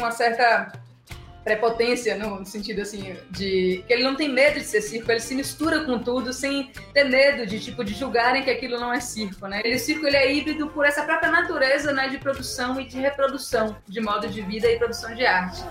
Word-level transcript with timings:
uma 0.00 0.10
certa 0.10 0.72
prepotência 1.44 2.16
no 2.16 2.44
sentido 2.44 2.82
assim 2.82 3.16
de 3.30 3.82
que 3.86 3.92
ele 3.92 4.02
não 4.02 4.14
tem 4.14 4.28
medo 4.28 4.58
de 4.58 4.64
ser 4.64 4.82
circo, 4.82 5.10
ele 5.10 5.20
se 5.20 5.34
mistura 5.34 5.84
com 5.84 5.98
tudo 5.98 6.32
sem 6.32 6.70
ter 6.92 7.04
medo 7.04 7.46
de 7.46 7.58
tipo 7.58 7.82
de 7.82 7.94
julgarem 7.94 8.42
que 8.42 8.50
aquilo 8.50 8.78
não 8.78 8.92
é 8.92 9.00
circo, 9.00 9.46
né? 9.46 9.60
Ele 9.64 9.78
circo 9.78 10.06
ele 10.06 10.16
é 10.16 10.32
híbrido 10.32 10.68
por 10.68 10.84
essa 10.84 11.02
própria 11.02 11.30
natureza, 11.30 11.92
né, 11.92 12.08
de 12.08 12.18
produção 12.18 12.80
e 12.80 12.86
de 12.86 12.98
reprodução, 12.98 13.76
de 13.88 14.00
modo 14.00 14.28
de 14.28 14.42
vida 14.42 14.70
e 14.70 14.78
produção 14.78 15.14
de 15.14 15.24
arte. 15.24 15.62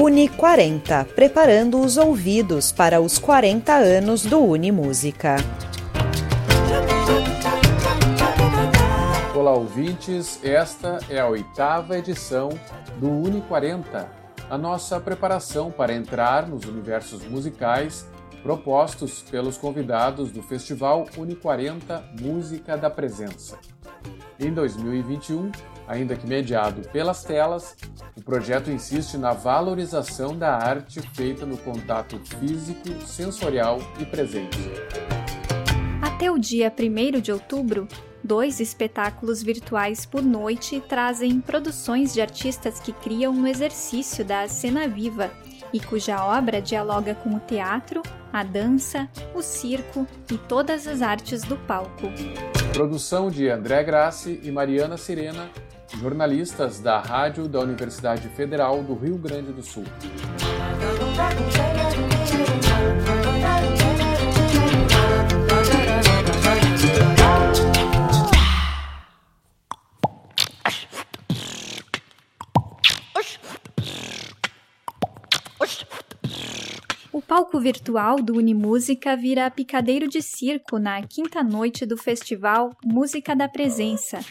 Uni 0.00 0.28
40, 0.28 1.06
preparando 1.14 1.80
os 1.80 1.96
ouvidos 1.96 2.70
para 2.70 3.00
os 3.00 3.18
40 3.18 3.72
anos 3.72 4.26
do 4.26 4.38
Uni 4.40 4.70
Música. 4.70 5.36
Ouvintes. 9.64 10.38
Esta 10.44 10.98
é 11.08 11.18
a 11.18 11.26
oitava 11.26 11.96
edição 11.96 12.50
do 12.98 13.08
Uni 13.08 13.40
40, 13.40 14.06
a 14.50 14.58
nossa 14.58 15.00
preparação 15.00 15.70
para 15.70 15.94
entrar 15.94 16.46
nos 16.46 16.66
universos 16.66 17.24
musicais 17.24 18.06
propostos 18.42 19.22
pelos 19.22 19.56
convidados 19.56 20.30
do 20.30 20.42
Festival 20.42 21.06
Uni 21.16 21.34
40 21.34 22.12
Música 22.20 22.76
da 22.76 22.90
Presença. 22.90 23.58
Em 24.38 24.52
2021, 24.52 25.50
ainda 25.88 26.14
que 26.14 26.26
mediado 26.26 26.82
pelas 26.90 27.24
telas, 27.24 27.74
o 28.14 28.20
projeto 28.20 28.70
insiste 28.70 29.16
na 29.16 29.32
valorização 29.32 30.36
da 30.36 30.54
arte 30.54 31.00
feita 31.14 31.46
no 31.46 31.56
contato 31.56 32.18
físico, 32.38 33.00
sensorial 33.06 33.78
e 33.98 34.04
presente. 34.04 34.58
Até 36.02 36.30
o 36.30 36.38
dia 36.38 36.70
1 36.70 37.20
de 37.22 37.32
outubro, 37.32 37.88
Dois 38.24 38.58
espetáculos 38.58 39.42
virtuais 39.42 40.06
por 40.06 40.22
noite 40.22 40.82
trazem 40.88 41.42
produções 41.42 42.14
de 42.14 42.22
artistas 42.22 42.80
que 42.80 42.90
criam 42.90 43.34
no 43.34 43.46
exercício 43.46 44.24
da 44.24 44.48
cena 44.48 44.88
viva 44.88 45.30
e 45.74 45.78
cuja 45.78 46.24
obra 46.24 46.62
dialoga 46.62 47.14
com 47.14 47.34
o 47.34 47.40
teatro, 47.40 48.02
a 48.32 48.42
dança, 48.42 49.10
o 49.34 49.42
circo 49.42 50.06
e 50.32 50.38
todas 50.38 50.86
as 50.86 51.02
artes 51.02 51.42
do 51.42 51.58
palco. 51.58 52.10
Produção 52.72 53.30
de 53.30 53.50
André 53.50 53.84
Grassi 53.84 54.40
e 54.42 54.50
Mariana 54.50 54.96
Sirena, 54.96 55.50
jornalistas 56.00 56.80
da 56.80 56.98
Rádio 57.00 57.46
da 57.46 57.60
Universidade 57.60 58.26
Federal 58.30 58.82
do 58.82 58.94
Rio 58.94 59.18
Grande 59.18 59.52
do 59.52 59.62
Sul. 59.62 59.84
Palco 77.34 77.58
virtual 77.58 78.22
do 78.22 78.36
Unimúsica 78.36 79.16
vira 79.16 79.50
picadeiro 79.50 80.06
de 80.06 80.22
circo 80.22 80.78
na 80.78 81.02
quinta 81.02 81.42
noite 81.42 81.84
do 81.84 81.96
festival 81.96 82.70
Música 82.84 83.34
da 83.34 83.48
Presença. 83.48 84.24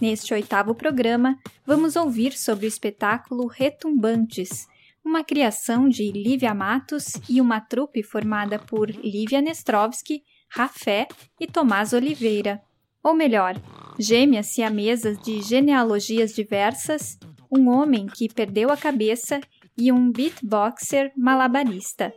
Neste 0.00 0.32
oitavo 0.32 0.72
programa, 0.72 1.36
vamos 1.66 1.96
ouvir 1.96 2.30
sobre 2.38 2.66
o 2.66 2.68
espetáculo 2.68 3.48
Retumbantes, 3.48 4.68
uma 5.04 5.24
criação 5.24 5.88
de 5.88 6.12
Lívia 6.12 6.54
Matos 6.54 7.14
e 7.28 7.40
uma 7.40 7.60
trupe 7.60 8.04
formada 8.04 8.56
por 8.56 8.88
Lívia 8.88 9.40
Nestrovski, 9.40 10.22
Rafé 10.48 11.08
e 11.40 11.48
Tomás 11.48 11.92
Oliveira. 11.92 12.62
Ou 13.02 13.14
melhor, 13.14 13.60
gêmeas 13.98 14.46
siamesas 14.46 15.20
de 15.20 15.42
genealogias 15.42 16.32
diversas, 16.32 17.18
um 17.50 17.68
homem 17.68 18.06
que 18.06 18.32
perdeu 18.32 18.70
a 18.70 18.76
cabeça 18.76 19.40
e 19.76 19.90
um 19.90 20.12
beatboxer 20.12 21.10
malabarista. 21.16 22.14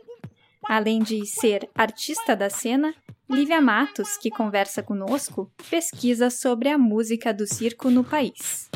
Além 0.68 0.98
de 0.98 1.24
ser 1.24 1.66
artista 1.74 2.36
da 2.36 2.50
cena, 2.50 2.94
Lívia 3.26 3.58
Matos, 3.58 4.18
que 4.18 4.28
conversa 4.28 4.82
conosco, 4.82 5.50
pesquisa 5.70 6.28
sobre 6.28 6.68
a 6.68 6.76
música 6.76 7.32
do 7.32 7.46
circo 7.46 7.88
no 7.88 8.04
país. 8.04 8.68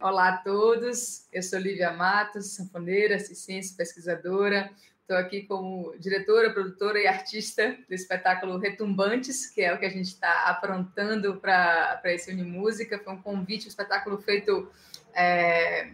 Olá 0.00 0.30
a 0.30 0.36
todos, 0.38 1.28
eu 1.30 1.42
sou 1.42 1.58
Lívia 1.58 1.92
Matos, 1.92 2.54
sanfoneira, 2.54 3.18
ciência 3.18 3.76
pesquisadora, 3.76 4.70
Estou 5.04 5.18
aqui 5.18 5.42
como 5.42 5.94
diretora, 5.98 6.50
produtora 6.50 6.98
e 6.98 7.06
artista 7.06 7.76
do 7.86 7.94
espetáculo 7.94 8.56
Retumbantes, 8.56 9.44
que 9.50 9.60
é 9.60 9.74
o 9.74 9.78
que 9.78 9.84
a 9.84 9.90
gente 9.90 10.06
está 10.06 10.48
aprontando 10.48 11.36
para 11.36 12.00
esse 12.06 12.32
Unimúsica. 12.32 12.98
Foi 12.98 13.12
um 13.12 13.20
convite, 13.20 13.66
um 13.66 13.68
espetáculo 13.68 14.16
feito 14.22 14.72
é, 15.12 15.90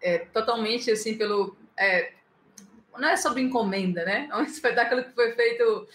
é, 0.00 0.18
totalmente 0.32 0.90
assim 0.90 1.18
pelo. 1.18 1.54
É, 1.76 2.14
não 2.96 3.06
é 3.06 3.18
sobre 3.18 3.42
encomenda, 3.42 4.02
né? 4.02 4.28
É 4.32 4.36
um 4.36 4.44
espetáculo 4.48 5.04
que 5.04 5.12
foi 5.12 5.32
feito. 5.32 5.86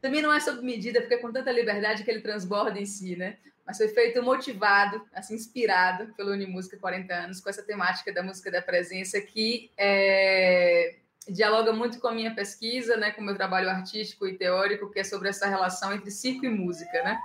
Também 0.00 0.22
não 0.22 0.32
é 0.32 0.40
sob 0.40 0.62
medida, 0.62 1.02
porque 1.02 1.16
é 1.16 1.18
com 1.18 1.30
tanta 1.30 1.52
liberdade 1.52 2.04
que 2.04 2.10
ele 2.10 2.22
transborda 2.22 2.80
em 2.80 2.86
si, 2.86 3.16
né? 3.16 3.36
Mas 3.66 3.76
foi 3.76 3.88
feito 3.88 4.22
motivado, 4.22 5.06
assim, 5.12 5.34
inspirado 5.34 6.10
pelo 6.14 6.32
Unimúsica 6.32 6.78
40 6.78 7.14
anos, 7.14 7.40
com 7.40 7.50
essa 7.50 7.62
temática 7.62 8.10
da 8.14 8.22
música 8.22 8.50
da 8.50 8.62
presença 8.62 9.20
que 9.20 9.70
é, 9.76 10.96
dialoga 11.28 11.72
muito 11.72 12.00
com 12.00 12.08
a 12.08 12.12
minha 12.12 12.34
pesquisa, 12.34 12.96
né, 12.96 13.10
com 13.10 13.20
o 13.20 13.24
meu 13.24 13.34
trabalho 13.34 13.70
artístico 13.70 14.26
e 14.26 14.36
teórico, 14.36 14.90
que 14.90 15.00
é 15.00 15.04
sobre 15.04 15.28
essa 15.28 15.46
relação 15.46 15.92
entre 15.92 16.10
circo 16.10 16.44
e 16.44 16.50
música, 16.50 17.02
né? 17.02 17.20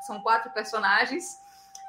São 0.00 0.22
quatro 0.22 0.50
personagens. 0.52 1.38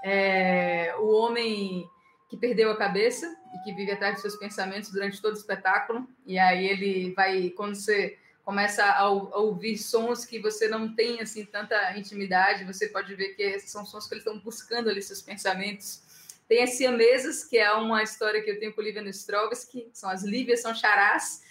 É, 0.03 0.94
o 1.00 1.08
homem 1.08 1.90
que 2.28 2.38
perdeu 2.38 2.69
a 2.69 2.78
cabeça 2.78 3.25
e 3.53 3.59
que 3.59 3.74
vive 3.74 3.92
atrás 3.92 4.16
de 4.16 4.22
seus 4.22 4.36
pensamentos 4.36 4.92
durante 4.92 5.22
todo 5.22 5.34
o 5.34 5.38
espetáculo. 5.38 6.08
E 6.25 6.38
aí 6.38 6.68
ele 6.68 7.14
vai, 7.14 7.50
quando 7.52 7.75
você 7.75 8.19
começa 8.50 8.84
a, 8.84 9.08
ouvir 9.08 9.78
sons 9.78 10.26
que 10.26 10.40
você 10.40 10.68
não 10.68 10.96
tem 10.96 11.22
assim 11.22 11.46
tanta 11.46 11.96
intimidade, 11.96 12.66
você 12.66 12.88
pode 12.88 13.14
ver 13.14 13.36
que 13.36 13.60
são 13.60 13.86
sons 13.86 14.08
que 14.08 14.16
eles 14.16 14.26
estão 14.26 14.40
buscando 14.40 14.90
ali 14.90 15.04
seus 15.04 15.22
pensamentos. 15.22 16.02
Tem 16.48 16.64
as 16.64 16.72
siamesas, 16.72 17.44
que 17.44 17.60
é 17.60 17.72
uma 17.74 18.02
história 18.02 18.42
que 18.42 18.50
eu 18.50 18.60
tenho 18.60 18.74
com 18.74 18.82
Lívia 18.82 19.04
Nostrovski, 19.04 19.88
são 19.94 20.10
as 20.10 20.24
Lívias, 20.24 20.64
são 20.64 20.74
charás, 20.74 21.44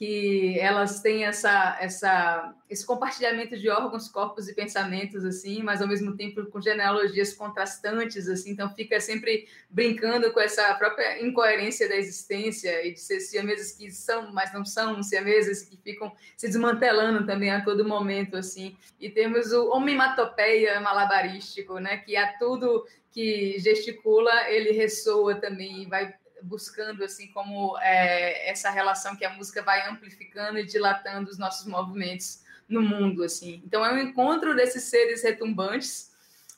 que 0.00 0.58
elas 0.58 1.02
têm 1.02 1.26
essa, 1.26 1.76
essa, 1.78 2.54
esse 2.70 2.86
compartilhamento 2.86 3.54
de 3.58 3.68
órgãos, 3.68 4.08
corpos 4.08 4.48
e 4.48 4.54
pensamentos, 4.54 5.26
assim, 5.26 5.62
mas 5.62 5.82
ao 5.82 5.88
mesmo 5.88 6.16
tempo 6.16 6.46
com 6.46 6.58
genealogias 6.58 7.34
contrastantes, 7.34 8.26
assim, 8.26 8.52
então 8.52 8.74
fica 8.74 8.98
sempre 8.98 9.46
brincando 9.68 10.32
com 10.32 10.40
essa 10.40 10.72
própria 10.76 11.22
incoerência 11.22 11.86
da 11.86 11.96
existência 11.96 12.82
e 12.82 12.94
de 12.94 13.00
ser 13.00 13.20
siamesas 13.20 13.72
que 13.72 13.90
são, 13.90 14.32
mas 14.32 14.54
não 14.54 14.64
são 14.64 15.02
siamesas, 15.02 15.60
que 15.60 15.76
ficam 15.76 16.10
se 16.34 16.46
desmantelando 16.46 17.26
também 17.26 17.50
a 17.50 17.62
todo 17.62 17.86
momento, 17.86 18.38
assim. 18.38 18.74
E 18.98 19.10
temos 19.10 19.52
o 19.52 19.68
homematopeia 19.68 20.80
malabarístico, 20.80 21.78
né, 21.78 21.98
que 21.98 22.16
a 22.16 22.38
tudo 22.38 22.86
que 23.12 23.58
gesticula, 23.58 24.48
ele 24.48 24.70
ressoa 24.70 25.34
também 25.34 25.82
e 25.82 25.86
vai 25.86 26.14
buscando 26.42 27.04
assim 27.04 27.28
como 27.28 27.78
é, 27.78 28.50
essa 28.50 28.70
relação 28.70 29.16
que 29.16 29.24
a 29.24 29.32
música 29.34 29.62
vai 29.62 29.88
amplificando 29.88 30.58
e 30.58 30.66
dilatando 30.66 31.30
os 31.30 31.38
nossos 31.38 31.66
movimentos 31.66 32.42
no 32.68 32.82
mundo 32.82 33.24
assim. 33.24 33.62
Então 33.64 33.84
é 33.84 33.92
um 33.92 33.98
encontro 33.98 34.54
desses 34.54 34.84
seres 34.84 35.22
retumbantes 35.22 36.10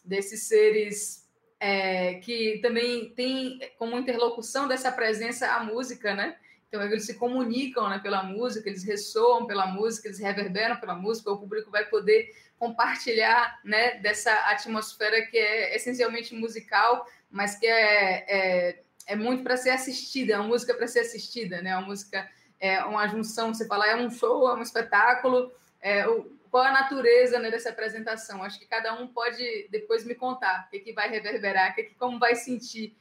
desses 0.05 0.45
seres 0.45 1.29
é, 1.61 2.15
que 2.15 2.59
também 2.61 3.11
tem 3.11 3.61
como 3.79 3.97
interlocução 3.97 4.67
dessa 4.67 4.91
presença 4.91 5.53
a 5.53 5.63
música 5.63 6.15
né? 6.15 6.37
Então 6.69 6.83
eles 6.83 7.07
se 7.07 7.15
comunicam 7.15 7.89
né, 7.89 7.99
pela 7.99 8.23
música 8.23 8.69
eles 8.69 8.83
ressoam 8.83 9.47
pela 9.47 9.67
música 9.67 10.09
eles 10.09 10.19
reverberam 10.19 10.77
pela 10.77 10.95
música 10.95 11.31
o 11.31 11.39
público 11.39 11.71
vai 11.71 11.85
poder 11.85 12.35
compartilhar 12.59 13.61
né 13.65 13.99
dessa 14.01 14.33
atmosfera 14.51 15.25
que 15.27 15.39
é 15.39 15.77
essencialmente 15.77 16.35
musical 16.35 17.07
mas 17.31 17.55
que 17.55 17.67
é, 17.67 18.25
é 18.29 18.83
é 19.07 19.17
muito 19.17 19.43
para 19.43 19.57
ser 19.57 19.71
assistida, 19.71 20.35
é 20.35 20.39
uma 20.39 20.49
música 20.49 20.75
para 20.75 20.87
ser 20.87 21.01
assistida, 21.01 21.61
né? 21.63 21.77
Uma 21.77 21.87
música 21.87 22.29
é 22.61 22.83
uma 22.85 23.09
junção, 23.09 23.53
você 23.53 23.67
fala, 23.67 23.89
é 23.89 23.97
um 23.97 24.11
show, 24.11 24.49
é 24.49 24.55
um 24.55 24.63
espetáculo, 24.63 25.53
é, 25.81 26.07
o, 26.07 26.31
qual 26.49 26.65
a 26.65 26.71
natureza 26.71 27.39
né, 27.39 27.51
dessa 27.51 27.71
apresentação? 27.71 28.43
Acho 28.43 28.59
que 28.59 28.67
cada 28.67 28.95
um 28.95 29.09
pode 29.09 29.69
depois 29.71 30.05
me 30.05 30.15
contar 30.15 30.67
o 30.67 30.71
que, 30.71 30.81
que 30.81 30.93
vai 30.93 31.09
reverberar, 31.09 31.75
que, 31.75 31.83
que, 31.83 31.95
como 31.95 32.19
vai 32.19 32.37
sentir, 32.37 32.97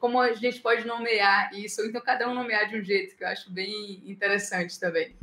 como 0.00 0.20
a 0.20 0.34
gente 0.34 0.60
pode 0.60 0.86
nomear 0.86 1.54
isso, 1.54 1.80
ou 1.80 1.86
então 1.86 2.02
cada 2.02 2.28
um 2.28 2.34
nomear 2.34 2.68
de 2.68 2.76
um 2.76 2.84
jeito, 2.84 3.16
que 3.16 3.24
eu 3.24 3.28
acho 3.28 3.50
bem 3.50 4.02
interessante 4.04 4.78
também. 4.78 5.16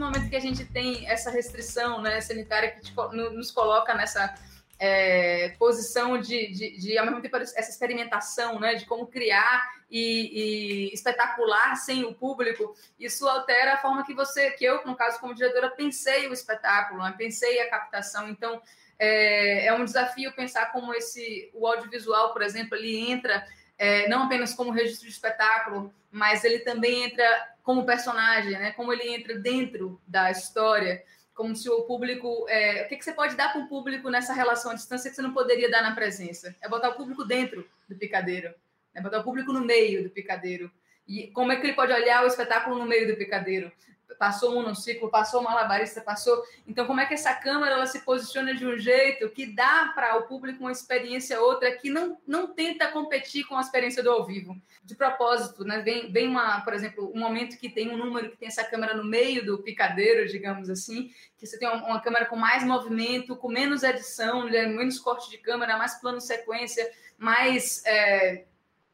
Momento 0.00 0.28
que 0.28 0.36
a 0.36 0.40
gente 0.40 0.64
tem 0.64 1.08
essa 1.08 1.30
restrição 1.30 2.00
né, 2.00 2.20
sanitária 2.20 2.70
que 2.70 2.80
te, 2.80 2.94
nos 3.12 3.50
coloca 3.50 3.94
nessa 3.94 4.34
é, 4.80 5.50
posição 5.58 6.18
de, 6.18 6.50
de, 6.52 6.78
de, 6.78 6.98
ao 6.98 7.04
mesmo 7.04 7.20
tempo, 7.20 7.36
essa 7.36 7.70
experimentação, 7.70 8.58
né, 8.58 8.74
de 8.74 8.86
como 8.86 9.06
criar 9.06 9.68
e, 9.90 10.88
e, 10.88 10.94
espetacular 10.94 11.76
sem 11.76 12.04
o 12.04 12.14
público, 12.14 12.74
isso 12.98 13.28
altera 13.28 13.74
a 13.74 13.76
forma 13.76 14.04
que 14.06 14.14
você, 14.14 14.50
que 14.52 14.64
eu, 14.64 14.84
no 14.86 14.96
caso, 14.96 15.20
como 15.20 15.34
diretora, 15.34 15.70
pensei 15.70 16.26
o 16.28 16.32
espetáculo, 16.32 17.02
né, 17.02 17.14
pensei 17.16 17.60
a 17.60 17.68
captação. 17.68 18.28
Então, 18.28 18.62
é, 18.98 19.66
é, 19.66 19.72
um 19.74 19.84
desafio 19.84 20.32
pensar 20.32 20.72
como 20.72 20.94
esse, 20.94 21.50
o 21.52 21.66
audiovisual, 21.66 22.32
por 22.32 22.40
exemplo, 22.42 22.74
ele 22.74 23.10
entra 23.10 23.44
é, 23.80 24.06
não 24.08 24.24
apenas 24.24 24.52
como 24.52 24.70
registro 24.70 25.06
de 25.08 25.14
espetáculo, 25.14 25.90
mas 26.10 26.44
ele 26.44 26.58
também 26.58 27.04
entra 27.04 27.24
como 27.62 27.86
personagem, 27.86 28.52
né, 28.52 28.72
como 28.72 28.92
ele 28.92 29.08
entra 29.08 29.38
dentro 29.38 29.98
da 30.06 30.30
história 30.30 31.02
como 31.32 31.56
se 31.56 31.70
o 31.70 31.84
público. 31.84 32.44
É, 32.50 32.84
o 32.84 32.88
que, 32.88 32.98
que 32.98 33.04
você 33.04 33.14
pode 33.14 33.34
dar 33.34 33.50
para 33.50 33.62
o 33.62 33.66
público 33.66 34.10
nessa 34.10 34.34
relação 34.34 34.72
à 34.72 34.74
distância 34.74 35.08
que 35.08 35.16
você 35.16 35.22
não 35.22 35.32
poderia 35.32 35.70
dar 35.70 35.82
na 35.82 35.94
presença? 35.94 36.54
É 36.60 36.68
botar 36.68 36.90
o 36.90 36.94
público 36.94 37.24
dentro 37.24 37.66
do 37.88 37.96
picadeiro, 37.96 38.54
é 38.94 39.00
botar 39.00 39.20
o 39.20 39.24
público 39.24 39.50
no 39.50 39.64
meio 39.64 40.02
do 40.02 40.10
picadeiro. 40.10 40.70
E 41.08 41.28
como 41.28 41.50
é 41.50 41.56
que 41.56 41.66
ele 41.66 41.72
pode 41.72 41.94
olhar 41.94 42.22
o 42.22 42.26
espetáculo 42.26 42.78
no 42.78 42.84
meio 42.84 43.06
do 43.06 43.16
picadeiro? 43.16 43.72
Passou 44.18 44.52
um 44.52 44.54
monociclo, 44.56 45.10
passou 45.10 45.40
um 45.40 45.44
malabarista, 45.44 46.00
passou. 46.00 46.42
Então, 46.66 46.86
como 46.86 47.00
é 47.00 47.06
que 47.06 47.14
essa 47.14 47.34
câmera 47.34 47.74
ela 47.74 47.86
se 47.86 48.00
posiciona 48.00 48.54
de 48.54 48.66
um 48.66 48.78
jeito 48.78 49.28
que 49.30 49.46
dá 49.46 49.92
para 49.94 50.16
o 50.16 50.22
público 50.22 50.60
uma 50.60 50.72
experiência 50.72 51.40
outra 51.40 51.70
que 51.76 51.90
não, 51.90 52.18
não 52.26 52.48
tenta 52.52 52.88
competir 52.88 53.44
com 53.44 53.56
a 53.56 53.60
experiência 53.60 54.02
do 54.02 54.10
ao 54.10 54.26
vivo? 54.26 54.60
De 54.84 54.94
propósito, 54.94 55.64
né? 55.64 55.80
Vem, 55.80 56.10
vem 56.10 56.28
uma, 56.28 56.60
por 56.62 56.72
exemplo, 56.72 57.12
um 57.14 57.20
momento 57.20 57.58
que 57.58 57.68
tem 57.68 57.90
um 57.90 57.96
número 57.96 58.30
que 58.30 58.36
tem 58.36 58.48
essa 58.48 58.64
câmera 58.64 58.94
no 58.94 59.04
meio 59.04 59.44
do 59.44 59.62
picadeiro, 59.62 60.26
digamos 60.26 60.68
assim, 60.68 61.12
que 61.38 61.46
você 61.46 61.58
tem 61.58 61.68
uma, 61.68 61.84
uma 61.84 62.00
câmera 62.00 62.26
com 62.26 62.36
mais 62.36 62.64
movimento, 62.64 63.36
com 63.36 63.48
menos 63.48 63.82
edição, 63.82 64.46
né? 64.46 64.66
menos 64.66 64.98
corte 64.98 65.30
de 65.30 65.38
câmera, 65.38 65.76
mais 65.76 66.00
plano 66.00 66.20
sequência, 66.20 66.90
mais. 67.16 67.84
É, 67.84 68.44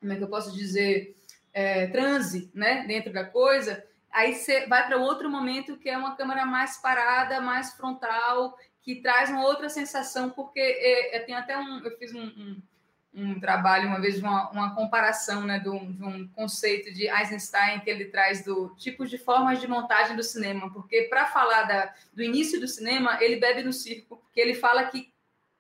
como 0.00 0.12
é 0.12 0.16
que 0.16 0.22
eu 0.22 0.28
posso 0.28 0.54
dizer? 0.54 1.16
É, 1.52 1.86
transe, 1.86 2.50
né? 2.52 2.84
Dentro 2.86 3.12
da 3.12 3.24
coisa 3.24 3.85
Aí 4.16 4.32
você 4.32 4.66
vai 4.66 4.86
para 4.86 4.96
outro 4.96 5.28
momento 5.28 5.76
que 5.76 5.90
é 5.90 5.98
uma 5.98 6.16
câmera 6.16 6.46
mais 6.46 6.78
parada, 6.78 7.38
mais 7.38 7.74
frontal, 7.74 8.56
que 8.80 9.02
traz 9.02 9.28
uma 9.28 9.44
outra 9.44 9.68
sensação, 9.68 10.30
porque 10.30 10.58
é, 10.58 11.16
é, 11.16 11.20
tem 11.20 11.34
até 11.34 11.58
um. 11.58 11.80
Eu 11.80 11.98
fiz 11.98 12.14
um, 12.14 12.24
um, 12.24 12.62
um 13.12 13.38
trabalho 13.38 13.88
uma 13.88 14.00
vez 14.00 14.18
uma, 14.18 14.50
uma 14.52 14.74
comparação 14.74 15.42
né, 15.42 15.58
de 15.58 15.68
um, 15.68 15.92
de, 15.92 16.02
um, 16.02 16.26
conceito 16.28 16.94
de 16.94 17.06
Eisenstein 17.06 17.80
que 17.80 17.90
ele 17.90 18.06
traz 18.06 18.42
do 18.42 18.74
tipos 18.78 19.10
de 19.10 19.18
formas 19.18 19.60
de 19.60 19.68
montagem 19.68 20.16
do 20.16 20.22
cinema, 20.22 20.72
porque 20.72 21.02
para 21.10 21.26
falar 21.26 21.64
da, 21.64 21.94
do 22.14 22.22
início 22.22 22.58
do 22.58 22.66
cinema, 22.66 23.22
ele 23.22 23.36
bebe 23.36 23.62
no 23.64 23.72
circo, 23.72 24.24
que 24.32 24.40
ele 24.40 24.54
fala 24.54 24.84
que 24.84 25.12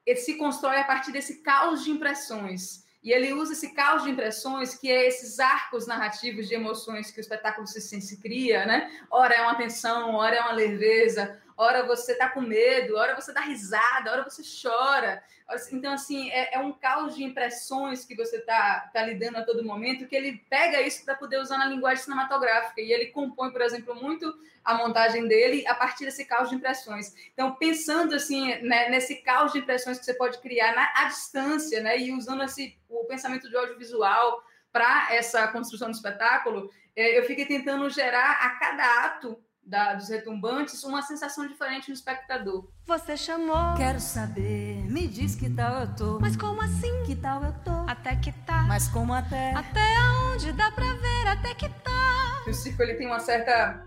ele 0.06 0.18
se 0.18 0.38
constrói 0.38 0.78
a 0.78 0.84
partir 0.84 1.12
desse 1.12 1.42
caos 1.42 1.84
de 1.84 1.90
impressões. 1.90 2.85
E 3.06 3.12
ele 3.12 3.32
usa 3.32 3.52
esse 3.52 3.72
caos 3.72 4.02
de 4.02 4.10
impressões, 4.10 4.74
que 4.74 4.90
é 4.90 5.06
esses 5.06 5.38
arcos 5.38 5.86
narrativos 5.86 6.48
de 6.48 6.56
emoções 6.56 7.08
que 7.08 7.20
o 7.20 7.22
espetáculo 7.22 7.64
se, 7.64 7.80
se 7.80 8.16
cria, 8.20 8.66
né? 8.66 8.90
Ora 9.08 9.32
é 9.32 9.42
uma 9.42 9.54
tensão, 9.54 10.16
ora 10.16 10.34
é 10.34 10.40
uma 10.40 10.50
leveza, 10.50 11.40
ora 11.56 11.86
você 11.86 12.12
está 12.12 12.28
com 12.28 12.40
medo, 12.40 12.96
ora 12.96 13.14
você 13.14 13.32
dá 13.32 13.40
risada, 13.40 14.12
ora 14.12 14.22
você 14.22 14.42
chora. 14.42 15.22
Então, 15.70 15.92
assim, 15.92 16.28
é, 16.30 16.56
é 16.56 16.58
um 16.58 16.72
caos 16.72 17.14
de 17.14 17.22
impressões 17.22 18.04
que 18.04 18.16
você 18.16 18.38
está 18.38 18.90
tá 18.92 19.02
lidando 19.04 19.38
a 19.38 19.44
todo 19.44 19.64
momento, 19.64 20.06
que 20.06 20.16
ele 20.16 20.44
pega 20.50 20.82
isso 20.82 21.04
para 21.04 21.14
poder 21.14 21.38
usar 21.38 21.56
na 21.56 21.66
linguagem 21.66 22.02
cinematográfica. 22.02 22.80
E 22.80 22.92
ele 22.92 23.06
compõe, 23.06 23.50
por 23.50 23.60
exemplo, 23.60 23.94
muito 23.94 24.34
a 24.64 24.74
montagem 24.74 25.28
dele 25.28 25.64
a 25.68 25.74
partir 25.74 26.04
desse 26.04 26.24
caos 26.24 26.48
de 26.48 26.56
impressões. 26.56 27.14
Então, 27.32 27.54
pensando 27.54 28.14
assim, 28.14 28.60
né, 28.62 28.88
nesse 28.90 29.22
caos 29.22 29.52
de 29.52 29.60
impressões 29.60 29.98
que 29.98 30.04
você 30.04 30.14
pode 30.14 30.38
criar 30.38 30.74
na, 30.74 30.92
à 30.96 31.04
distância, 31.04 31.80
né, 31.80 31.96
e 31.96 32.12
usando 32.12 32.42
esse, 32.42 32.76
o 32.88 33.04
pensamento 33.04 33.48
de 33.48 33.56
audiovisual 33.56 34.42
para 34.72 35.14
essa 35.14 35.46
construção 35.48 35.90
do 35.90 35.94
espetáculo, 35.94 36.70
é, 36.96 37.18
eu 37.18 37.24
fiquei 37.24 37.46
tentando 37.46 37.88
gerar 37.88 38.44
a 38.44 38.50
cada 38.58 39.04
ato 39.04 39.40
da, 39.66 39.94
dos 39.94 40.08
retumbantes 40.08 40.84
uma 40.84 41.02
sensação 41.02 41.46
diferente 41.46 41.88
no 41.88 41.94
espectador. 41.94 42.68
Você 42.86 43.16
chamou, 43.16 43.74
quero 43.76 43.98
saber, 43.98 44.84
me 44.88 45.08
diz 45.08 45.34
que 45.34 45.50
tal 45.50 45.80
eu 45.80 45.94
tô. 45.94 46.20
Mas 46.20 46.36
como 46.36 46.62
assim? 46.62 47.02
Que 47.04 47.16
tal 47.16 47.42
eu 47.42 47.52
tô? 47.64 47.72
Até 47.88 48.14
que 48.16 48.32
tá. 48.32 48.62
Mas 48.62 48.86
como 48.88 49.12
até? 49.12 49.52
Até 49.52 49.84
onde 50.32 50.52
dá 50.52 50.70
pra 50.70 50.94
ver, 50.94 51.28
até 51.28 51.52
que 51.54 51.68
tá. 51.68 52.42
O 52.46 52.52
circo 52.54 52.80
ele 52.82 52.94
tem 52.94 53.08
uma 53.08 53.18
certa 53.18 53.84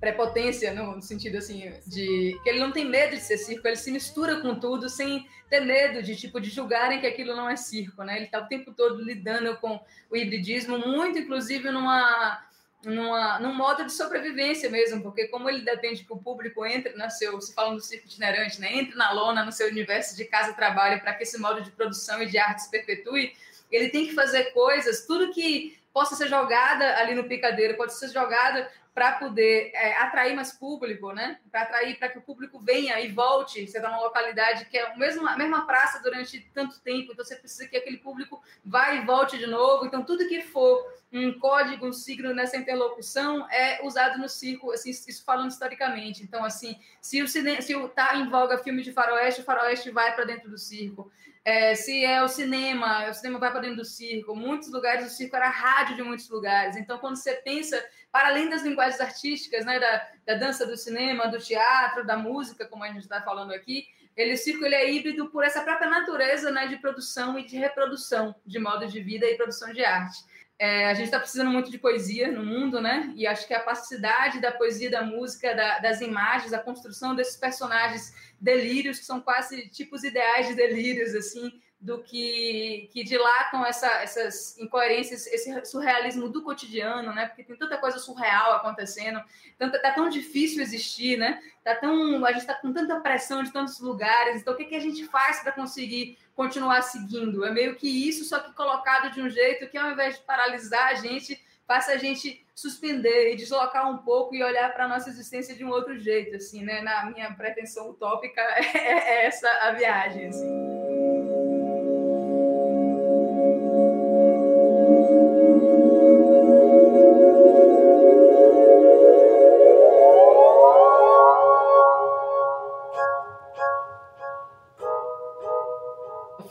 prepotência 0.00 0.74
no 0.74 1.00
sentido 1.00 1.38
assim 1.38 1.72
de 1.86 2.38
que 2.42 2.50
ele 2.50 2.58
não 2.58 2.72
tem 2.72 2.84
medo 2.84 3.14
de 3.14 3.22
ser 3.22 3.38
circo, 3.38 3.66
ele 3.66 3.76
se 3.76 3.90
mistura 3.90 4.40
com 4.40 4.54
tudo 4.56 4.90
sem 4.90 5.26
ter 5.48 5.60
medo 5.60 6.02
de 6.02 6.14
tipo 6.16 6.40
de 6.40 6.50
julgarem 6.50 7.00
que 7.00 7.06
aquilo 7.06 7.34
não 7.34 7.48
é 7.48 7.56
circo, 7.56 8.02
né? 8.02 8.16
Ele 8.16 8.26
está 8.26 8.40
o 8.40 8.48
tempo 8.48 8.72
todo 8.72 9.02
lidando 9.02 9.56
com 9.58 9.80
o 10.10 10.16
hibridismo, 10.16 10.76
muito 10.78 11.20
inclusive 11.20 11.70
numa 11.70 12.44
numa, 12.84 13.38
num 13.40 13.54
modo 13.54 13.84
de 13.84 13.92
sobrevivência 13.92 14.70
mesmo, 14.70 15.02
porque 15.02 15.28
como 15.28 15.48
ele 15.48 15.62
depende 15.62 16.04
que 16.04 16.12
o 16.12 16.16
público 16.16 16.64
entre 16.64 16.94
no 16.94 17.10
seu, 17.10 17.40
se 17.40 17.54
falando 17.54 17.76
do 17.76 17.82
circo 17.82 18.06
itinerante, 18.06 18.60
né, 18.60 18.76
entre 18.76 18.96
na 18.96 19.12
lona 19.12 19.44
no 19.44 19.52
seu 19.52 19.68
universo 19.68 20.16
de 20.16 20.24
casa-trabalho 20.24 21.00
para 21.00 21.14
que 21.14 21.22
esse 21.22 21.38
modo 21.38 21.60
de 21.60 21.70
produção 21.70 22.22
e 22.22 22.26
de 22.26 22.38
arte 22.38 22.62
se 22.62 22.70
perpetue, 22.70 23.34
ele 23.70 23.88
tem 23.88 24.06
que 24.06 24.14
fazer 24.14 24.52
coisas, 24.52 25.06
tudo 25.06 25.32
que 25.32 25.78
possa 25.92 26.16
ser 26.16 26.28
jogada 26.28 26.96
ali 26.98 27.14
no 27.14 27.24
picadeiro, 27.24 27.76
pode 27.76 27.94
ser 27.94 28.08
jogada 28.08 28.70
para 28.94 29.12
poder 29.12 29.72
é, 29.74 29.96
atrair 29.96 30.36
mais 30.36 30.52
público, 30.52 31.12
né? 31.12 31.40
Para 31.50 31.62
atrair, 31.62 31.98
para 31.98 32.08
que 32.08 32.18
o 32.18 32.22
público 32.22 32.60
venha 32.60 33.00
e 33.00 33.10
volte. 33.10 33.66
Você 33.66 33.78
está 33.78 33.90
numa 33.90 34.00
localidade 34.00 34.66
que 34.66 34.78
é 34.78 34.92
a 34.92 34.96
mesma, 34.96 35.32
a 35.32 35.36
mesma 35.36 35.66
praça 35.66 36.00
durante 36.00 36.40
tanto 36.54 36.80
tempo, 36.80 37.12
então 37.12 37.24
você 37.24 37.34
precisa 37.34 37.66
que 37.66 37.76
aquele 37.76 37.96
público 37.96 38.40
vá 38.64 38.94
e 38.94 39.04
volte 39.04 39.36
de 39.36 39.48
novo. 39.48 39.84
Então, 39.84 40.04
tudo 40.04 40.28
que 40.28 40.42
for 40.42 40.94
um 41.12 41.36
código, 41.40 41.86
um 41.86 41.92
signo 41.92 42.32
nessa 42.32 42.56
interlocução 42.56 43.50
é 43.50 43.84
usado 43.84 44.16
no 44.18 44.28
circo, 44.28 44.70
assim, 44.70 44.90
isso 44.90 45.24
falando 45.24 45.50
historicamente. 45.50 46.22
Então, 46.22 46.44
assim, 46.44 46.78
se 47.00 47.20
o 47.20 47.26
se 47.26 47.40
está 47.40 48.16
em 48.16 48.28
voga 48.28 48.58
filme 48.58 48.82
de 48.82 48.92
faroeste, 48.92 49.40
o 49.40 49.44
faroeste 49.44 49.90
vai 49.90 50.14
para 50.14 50.24
dentro 50.24 50.48
do 50.48 50.58
circo. 50.58 51.10
É, 51.44 51.74
se 51.74 52.02
é 52.02 52.22
o 52.22 52.28
cinema, 52.28 53.10
o 53.10 53.12
cinema 53.12 53.38
vai 53.38 53.50
para 53.50 53.60
dentro 53.60 53.76
do 53.76 53.84
circo. 53.84 54.34
Muitos 54.34 54.72
lugares 54.72 55.06
o 55.06 55.14
circo 55.14 55.36
era 55.36 55.48
rádio 55.48 55.96
de 55.96 56.02
muitos 56.02 56.28
lugares. 56.30 56.74
Então, 56.76 56.98
quando 56.98 57.16
você 57.16 57.34
pensa 57.34 57.84
para 58.10 58.28
além 58.28 58.48
das 58.48 58.62
linguagens 58.62 58.98
artísticas, 59.00 59.66
né, 59.66 59.78
da, 59.78 60.08
da 60.24 60.34
dança, 60.36 60.66
do 60.66 60.76
cinema, 60.76 61.28
do 61.28 61.38
teatro, 61.38 62.06
da 62.06 62.16
música, 62.16 62.64
como 62.64 62.82
a 62.82 62.88
gente 62.88 63.00
está 63.00 63.20
falando 63.20 63.52
aqui, 63.52 63.86
ele, 64.16 64.32
o 64.32 64.38
circo 64.38 64.64
ele 64.64 64.74
é 64.74 64.90
híbrido 64.90 65.28
por 65.28 65.44
essa 65.44 65.60
própria 65.62 65.90
natureza 65.90 66.50
né, 66.50 66.66
de 66.66 66.76
produção 66.76 67.38
e 67.38 67.44
de 67.44 67.56
reprodução 67.56 68.34
de 68.46 68.58
modo 68.58 68.86
de 68.86 69.00
vida 69.00 69.26
e 69.26 69.36
produção 69.36 69.72
de 69.72 69.84
arte. 69.84 70.24
É, 70.58 70.86
a 70.86 70.94
gente 70.94 71.06
está 71.06 71.18
precisando 71.18 71.50
muito 71.50 71.70
de 71.70 71.78
poesia 71.78 72.30
no 72.30 72.44
mundo, 72.44 72.80
né? 72.80 73.12
E 73.16 73.26
acho 73.26 73.46
que 73.46 73.54
a 73.54 73.58
capacidade 73.58 74.40
da 74.40 74.52
poesia, 74.52 74.90
da 74.90 75.02
música, 75.02 75.54
da, 75.54 75.80
das 75.80 76.00
imagens, 76.00 76.52
a 76.52 76.58
construção 76.58 77.14
desses 77.14 77.36
personagens 77.36 78.14
delírios, 78.40 79.00
que 79.00 79.04
são 79.04 79.20
quase 79.20 79.68
tipos 79.68 80.04
ideais 80.04 80.46
de 80.46 80.54
delírios, 80.54 81.14
assim, 81.14 81.52
do 81.84 81.98
que, 81.98 82.88
que 82.90 83.04
dilatam 83.04 83.64
essa, 83.66 83.86
essas 84.00 84.58
incoerências, 84.58 85.26
esse 85.26 85.66
surrealismo 85.66 86.30
do 86.30 86.42
cotidiano, 86.42 87.12
né? 87.12 87.26
Porque 87.26 87.44
tem 87.44 87.56
tanta 87.56 87.76
coisa 87.76 87.98
surreal 87.98 88.52
acontecendo, 88.54 89.22
tanto, 89.58 89.78
tá 89.82 89.90
tão 89.90 90.08
difícil 90.08 90.62
existir, 90.62 91.18
né? 91.18 91.42
Tá 91.62 91.76
tão, 91.76 92.24
a 92.24 92.32
gente 92.32 92.40
está 92.40 92.54
com 92.54 92.72
tanta 92.72 92.98
pressão 93.00 93.42
de 93.42 93.52
tantos 93.52 93.80
lugares. 93.80 94.40
Então, 94.40 94.54
o 94.54 94.56
que, 94.56 94.64
que 94.64 94.74
a 94.74 94.80
gente 94.80 95.04
faz 95.08 95.40
para 95.40 95.52
conseguir 95.52 96.16
continuar 96.34 96.80
seguindo? 96.80 97.44
É 97.44 97.50
meio 97.50 97.76
que 97.76 97.86
isso, 97.86 98.24
só 98.24 98.38
que 98.38 98.54
colocado 98.54 99.12
de 99.12 99.20
um 99.20 99.28
jeito 99.28 99.68
que, 99.68 99.76
ao 99.76 99.90
invés 99.90 100.14
de 100.16 100.22
paralisar 100.22 100.88
a 100.88 100.94
gente, 100.94 101.38
faça 101.66 101.92
a 101.92 101.98
gente 101.98 102.42
suspender 102.54 103.30
e 103.30 103.36
deslocar 103.36 103.90
um 103.90 103.98
pouco 103.98 104.34
e 104.34 104.42
olhar 104.42 104.72
para 104.72 104.86
a 104.86 104.88
nossa 104.88 105.10
existência 105.10 105.54
de 105.54 105.62
um 105.62 105.68
outro 105.68 105.98
jeito, 105.98 106.34
assim, 106.34 106.64
né? 106.64 106.80
Na 106.80 107.04
minha 107.10 107.30
pretensão 107.34 107.90
utópica, 107.90 108.40
é 108.40 109.26
essa 109.26 109.50
a 109.60 109.72
viagem, 109.72 110.28
assim. 110.28 110.83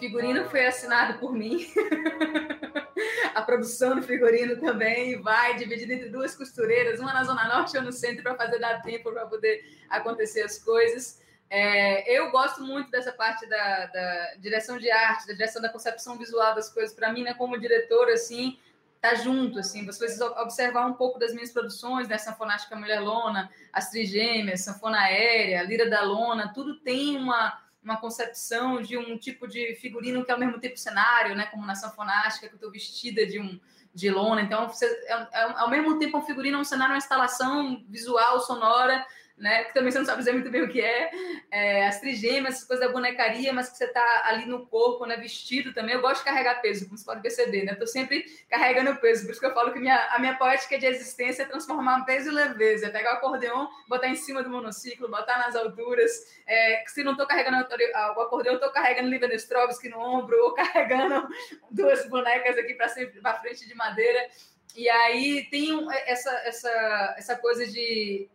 Figurino 0.03 0.49
foi 0.49 0.65
assinado 0.65 1.17
por 1.17 1.33
mim. 1.33 1.65
a 3.33 3.41
produção 3.41 3.95
do 3.95 4.01
figurino 4.01 4.57
também 4.59 5.21
vai 5.21 5.55
dividida 5.55 5.93
entre 5.93 6.09
duas 6.09 6.35
costureiras, 6.35 6.99
uma 6.99 7.13
na 7.13 7.23
Zona 7.23 7.47
Norte 7.47 7.73
e 7.73 7.77
outra 7.77 7.81
no 7.81 7.91
centro, 7.93 8.21
para 8.21 8.35
fazer 8.35 8.59
dar 8.59 8.81
tempo 8.81 9.11
para 9.11 9.25
poder 9.25 9.63
acontecer 9.89 10.41
as 10.41 10.59
coisas. 10.59 11.21
É, 11.49 12.17
eu 12.17 12.31
gosto 12.31 12.61
muito 12.63 12.91
dessa 12.91 13.11
parte 13.11 13.47
da, 13.47 13.85
da, 13.85 14.33
direção 14.39 14.77
de 14.77 14.91
arte, 14.91 15.27
da 15.27 15.33
direção 15.33 15.61
da 15.61 15.69
concepção 15.69 16.17
visual 16.17 16.53
das 16.53 16.69
coisas. 16.69 16.93
Para 16.93 17.13
mim, 17.13 17.23
né, 17.23 17.33
como 17.33 17.59
diretora, 17.59 18.13
assim, 18.13 18.59
tá 18.99 19.15
junto, 19.15 19.59
assim, 19.59 19.85
vocês 19.85 20.19
observar 20.19 20.85
um 20.85 20.93
pouco 20.93 21.19
das 21.19 21.33
minhas 21.33 21.51
produções, 21.51 22.07
né, 22.07 22.17
Sanfonástica 22.17 22.75
Mulher 22.75 22.99
Lona, 22.99 23.49
As 23.71 23.89
Trigêmeas, 23.89 24.61
Sanfona 24.61 24.99
Aérea, 24.99 25.63
Lira 25.63 25.89
da 25.89 26.01
Lona, 26.01 26.51
tudo 26.53 26.79
tem 26.79 27.17
uma, 27.17 27.57
uma 27.83 27.97
concepção 27.97 28.81
de 28.81 28.97
um 28.97 29.17
tipo 29.17 29.47
de 29.47 29.75
figurino 29.75 30.23
que 30.23 30.31
é 30.31 30.33
ao 30.33 30.39
mesmo 30.39 30.59
tempo 30.59 30.77
cenário, 30.77 31.35
né, 31.35 31.45
como 31.47 31.65
na 31.65 31.75
Sanfonástica, 31.75 32.47
que 32.47 32.53
eu 32.53 32.57
estou 32.57 32.71
vestida 32.71 33.25
de 33.25 33.39
um 33.39 33.59
de 33.93 34.09
lona, 34.09 34.41
então 34.41 34.67
você, 34.67 34.85
é, 34.85 35.13
é, 35.13 35.43
ao 35.59 35.69
mesmo 35.69 35.99
tempo 35.99 36.17
um 36.17 36.25
figurino, 36.25 36.57
um 36.57 36.63
cenário, 36.63 36.93
uma 36.93 36.97
instalação 36.97 37.83
visual, 37.87 38.39
sonora, 38.39 39.05
né? 39.37 39.63
Que 39.65 39.73
também 39.73 39.91
você 39.91 39.99
não 39.99 40.05
sabe 40.05 40.19
dizer 40.19 40.31
muito 40.33 40.49
bem 40.49 40.61
o 40.61 40.69
que 40.69 40.81
é, 40.81 41.11
é 41.51 41.87
as 41.87 41.99
trigêmeas, 41.99 42.55
essas 42.55 42.67
coisas 42.67 42.85
da 42.85 42.91
bonecaria, 42.91 43.51
mas 43.51 43.69
que 43.69 43.77
você 43.77 43.85
está 43.85 44.23
ali 44.25 44.45
no 44.45 44.65
corpo, 44.67 45.05
né? 45.05 45.17
Vestido 45.17 45.73
também. 45.73 45.95
Eu 45.95 46.01
gosto 46.01 46.19
de 46.19 46.25
carregar 46.25 46.61
peso, 46.61 46.85
como 46.85 46.97
você 46.97 47.05
pode 47.05 47.21
perceber, 47.21 47.63
né? 47.63 47.73
Estou 47.73 47.87
sempre 47.87 48.23
carregando 48.49 48.95
peso, 48.97 49.25
por 49.25 49.31
isso 49.31 49.39
que 49.39 49.45
eu 49.45 49.53
falo 49.53 49.73
que 49.73 49.79
minha, 49.79 49.97
a 50.11 50.19
minha 50.19 50.35
poética 50.37 50.77
de 50.77 50.85
existência 50.85 51.43
é 51.43 51.45
transformar 51.45 52.05
peso 52.05 52.29
em 52.29 52.33
leveza, 52.33 52.87
é 52.87 52.89
pegar 52.89 53.13
o 53.13 53.17
acordeão, 53.17 53.69
botar 53.87 54.07
em 54.07 54.15
cima 54.15 54.43
do 54.43 54.49
monociclo, 54.49 55.09
botar 55.09 55.39
nas 55.39 55.55
alturas. 55.55 56.11
É, 56.45 56.83
se 56.87 57.03
não 57.03 57.13
estou 57.13 57.25
carregando 57.25 57.57
o 57.57 58.21
acordeão, 58.21 58.55
estou 58.55 58.71
carregando 58.71 59.09
Liva 59.09 59.27
Strovski 59.33 59.89
no 59.89 59.99
ombro, 59.99 60.37
ou 60.43 60.53
carregando 60.53 61.27
duas 61.71 62.07
bonecas 62.07 62.57
aqui 62.57 62.75
para 62.75 63.33
frente 63.39 63.67
de 63.67 63.73
madeira. 63.73 64.29
E 64.75 64.89
aí 64.89 65.47
tem 65.51 65.85
essa, 66.05 66.31
essa, 66.45 67.15
essa 67.17 67.35
coisa 67.35 67.67
de 67.67 68.29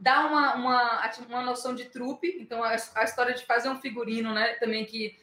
dá 0.00 0.26
uma, 0.26 0.54
uma, 0.54 1.10
uma 1.28 1.42
noção 1.42 1.74
de 1.74 1.84
trupe, 1.84 2.38
então 2.40 2.64
a, 2.64 2.70
a, 2.70 3.04
história 3.04 3.34
de 3.34 3.44
fazer 3.44 3.68
um 3.68 3.78
figurino, 3.78 4.32
né, 4.32 4.54
também 4.54 4.86
que 4.86 5.14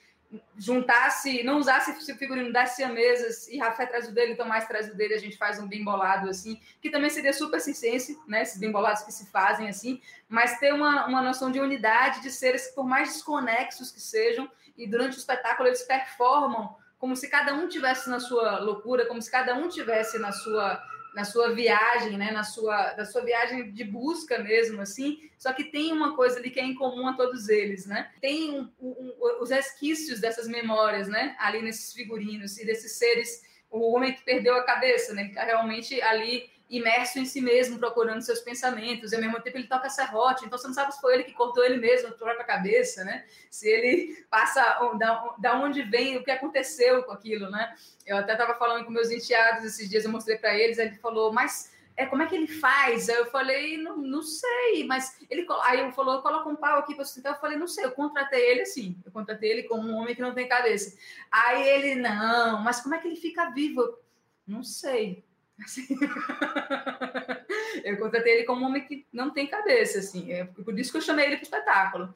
juntasse, 0.57 1.41
não 1.41 1.57
usasse 1.57 2.11
o 2.11 2.17
figurino 2.17 2.51
das 2.51 2.71
siamesas 2.71 3.47
e 3.47 3.57
Rafé 3.57 3.85
traz 3.85 4.09
o 4.09 4.13
dele, 4.13 4.33
então 4.33 4.45
mais 4.45 4.67
traz 4.67 4.89
o 4.89 4.95
dele, 4.95 5.13
a 5.13 5.19
gente 5.19 5.37
faz 5.37 5.57
um 5.57 5.67
bem 5.67 5.83
bolado 5.83 6.29
assim, 6.29 6.59
que 6.81 6.91
também 6.91 7.09
seria 7.09 7.33
super 7.33 7.59
circense, 7.59 8.19
né, 8.27 8.43
esses 8.43 8.59
bem 8.59 8.71
bolados 8.71 9.01
que 9.01 9.11
se 9.11 9.31
fazem 9.31 9.67
assim, 9.67 9.99
mas 10.29 10.59
ter 10.59 10.73
uma, 10.73 11.07
uma 11.07 11.21
noção 11.21 11.49
de 11.49 11.59
unidade 11.59 12.21
de 12.21 12.29
seres 12.29 12.67
que 12.67 12.75
por 12.75 12.85
mais 12.85 13.13
desconexos 13.13 13.91
que 13.91 14.01
sejam, 14.01 14.49
e 14.77 14.85
durante 14.87 15.17
o 15.17 15.19
espetáculo 15.19 15.69
eles 15.69 15.81
performam 15.81 16.75
como 16.99 17.15
se 17.15 17.29
cada 17.29 17.53
um 17.53 17.67
tivesse 17.67 18.09
na 18.09 18.19
sua 18.19 18.59
loucura, 18.59 19.05
como 19.05 19.21
se 19.21 19.31
cada 19.31 19.55
um 19.55 19.67
tivesse 19.69 20.19
na 20.19 20.31
sua 20.31 20.83
na 21.13 21.23
sua 21.23 21.53
viagem, 21.53 22.17
né, 22.17 22.31
na 22.31 22.43
sua, 22.43 22.93
da 22.93 23.05
sua 23.05 23.23
viagem 23.23 23.71
de 23.71 23.83
busca 23.83 24.39
mesmo, 24.39 24.81
assim, 24.81 25.29
só 25.37 25.53
que 25.53 25.65
tem 25.65 25.91
uma 25.91 26.15
coisa 26.15 26.39
ali 26.39 26.49
que 26.49 26.59
é 26.59 26.63
em 26.63 26.75
comum 26.75 27.07
a 27.07 27.13
todos 27.13 27.49
eles, 27.49 27.85
né? 27.85 28.11
Tem 28.21 28.51
um, 28.51 28.69
um, 28.79 29.13
os 29.41 29.49
resquícios 29.49 30.19
dessas 30.19 30.47
memórias, 30.47 31.07
né, 31.07 31.35
ali 31.39 31.61
nesses 31.61 31.93
figurinos 31.93 32.57
e 32.57 32.65
desses 32.65 32.93
seres, 32.93 33.41
o 33.69 33.93
homem 33.93 34.13
que 34.13 34.23
perdeu 34.23 34.55
a 34.55 34.63
cabeça, 34.63 35.13
né, 35.13 35.25
que 35.25 35.33
tá 35.33 35.43
realmente 35.43 36.01
ali 36.01 36.49
imerso 36.69 37.19
em 37.19 37.25
si 37.25 37.39
mesmo, 37.39 37.79
procurando 37.79 38.21
seus 38.21 38.39
pensamentos, 38.39 39.11
e 39.11 39.15
ao 39.15 39.21
mesmo 39.21 39.39
tempo 39.41 39.57
ele 39.57 39.67
toca 39.67 39.89
serrote, 39.89 40.45
então 40.45 40.57
você 40.57 40.67
não 40.67 40.73
sabe 40.73 40.93
se 40.93 40.99
foi 40.99 41.13
ele 41.13 41.23
que 41.23 41.33
cortou 41.33 41.63
ele 41.63 41.77
mesmo, 41.77 42.09
a 42.09 42.11
própria 42.11 42.43
cabeça, 42.43 43.03
né? 43.03 43.25
Se 43.49 43.69
ele 43.69 44.25
passa, 44.29 44.61
da, 44.97 45.35
da 45.37 45.55
onde 45.59 45.81
vem, 45.83 46.17
o 46.17 46.23
que 46.23 46.31
aconteceu 46.31 47.03
com 47.03 47.11
aquilo, 47.11 47.49
né? 47.49 47.73
Eu 48.05 48.17
até 48.17 48.33
estava 48.33 48.55
falando 48.55 48.85
com 48.85 48.91
meus 48.91 49.09
enteados 49.09 49.63
esses 49.63 49.89
dias, 49.89 50.03
eu 50.03 50.11
mostrei 50.11 50.37
para 50.37 50.55
eles, 50.55 50.77
aí 50.77 50.87
ele 50.87 50.97
falou, 50.97 51.31
mas 51.31 51.71
é, 51.97 52.05
como 52.05 52.21
é 52.21 52.27
que 52.27 52.35
ele 52.35 52.47
faz? 52.47 53.09
Aí 53.09 53.15
eu 53.15 53.25
falei, 53.25 53.77
não, 53.77 53.97
não 53.97 54.21
sei, 54.21 54.85
mas 54.85 55.19
ele 55.31 55.47
aí 55.63 55.79
ele 55.79 55.91
falou, 55.91 56.21
coloca 56.21 56.47
um 56.47 56.55
pau 56.55 56.77
aqui 56.77 56.93
para 56.93 57.03
sustentar. 57.03 57.33
Eu 57.33 57.39
falei, 57.39 57.57
não 57.57 57.67
sei, 57.67 57.85
eu 57.85 57.91
contratei 57.91 58.51
ele 58.51 58.61
assim, 58.61 58.95
eu 59.03 59.11
contratei 59.11 59.49
ele 59.49 59.63
como 59.63 59.89
um 59.89 59.95
homem 59.95 60.13
que 60.13 60.21
não 60.21 60.33
tem 60.33 60.47
cabeça. 60.47 60.95
Aí 61.31 61.67
ele, 61.67 61.95
não, 61.95 62.61
mas 62.61 62.81
como 62.81 62.93
é 62.93 62.99
que 62.99 63.07
ele 63.07 63.15
fica 63.15 63.49
vivo? 63.49 63.97
Não 64.45 64.63
sei. 64.63 65.25
Assim, 65.63 65.87
eu 67.83 67.97
contratei 67.97 68.35
ele 68.35 68.43
como 68.45 68.61
um 68.61 68.67
homem 68.67 68.85
que 68.85 69.07
não 69.11 69.31
tem 69.31 69.47
cabeça, 69.47 69.99
assim. 69.99 70.31
É 70.31 70.45
por 70.45 70.77
isso 70.77 70.91
que 70.91 70.97
eu 70.97 71.01
chamei 71.01 71.25
ele 71.25 71.37
para 71.37 71.43
espetáculo. 71.43 72.13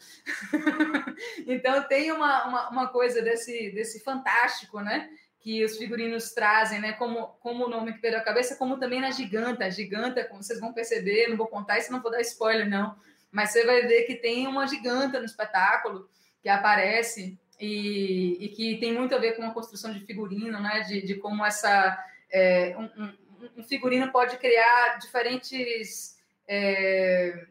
então 1.47 1.83
tem 1.87 2.11
uma, 2.11 2.45
uma, 2.47 2.69
uma, 2.69 2.87
coisa 2.89 3.21
desse, 3.21 3.71
desse 3.71 4.03
fantástico, 4.03 4.79
né? 4.79 5.09
Que 5.39 5.63
os 5.65 5.77
figurinos 5.77 6.33
trazem, 6.33 6.79
né? 6.79 6.93
Como, 6.93 7.27
como 7.39 7.65
o 7.65 7.69
nome 7.69 7.93
que 7.93 7.99
perdeu 7.99 8.19
a 8.19 8.23
cabeça, 8.23 8.55
como 8.55 8.77
também 8.77 9.01
na 9.01 9.11
Giganta. 9.11 9.65
A 9.65 9.69
Giganta, 9.69 10.23
como 10.23 10.43
vocês 10.43 10.59
vão 10.59 10.71
perceber, 10.71 11.27
não 11.27 11.37
vou 11.37 11.47
contar 11.47 11.79
isso, 11.79 11.91
não 11.91 12.01
vou 12.01 12.11
dar 12.11 12.21
spoiler, 12.21 12.69
não. 12.69 12.95
Mas 13.31 13.51
você 13.51 13.65
vai 13.65 13.81
ver 13.87 14.03
que 14.03 14.15
tem 14.15 14.45
uma 14.47 14.67
giganta 14.67 15.17
no 15.17 15.25
espetáculo 15.25 16.09
que 16.41 16.49
aparece 16.49 17.39
e, 17.59 18.37
e 18.39 18.49
que 18.49 18.77
tem 18.77 18.93
muito 18.93 19.15
a 19.15 19.19
ver 19.19 19.35
com 19.37 19.43
a 19.43 19.53
construção 19.53 19.93
de 19.93 20.01
figurino, 20.01 20.59
né? 20.59 20.81
De, 20.81 21.01
de 21.01 21.15
como 21.15 21.45
essa. 21.45 21.97
É, 22.29 22.75
figurino 23.67 24.11
pode 24.11 24.37
criar 24.37 24.97
diferentes 24.97 26.17
é, 26.47 27.47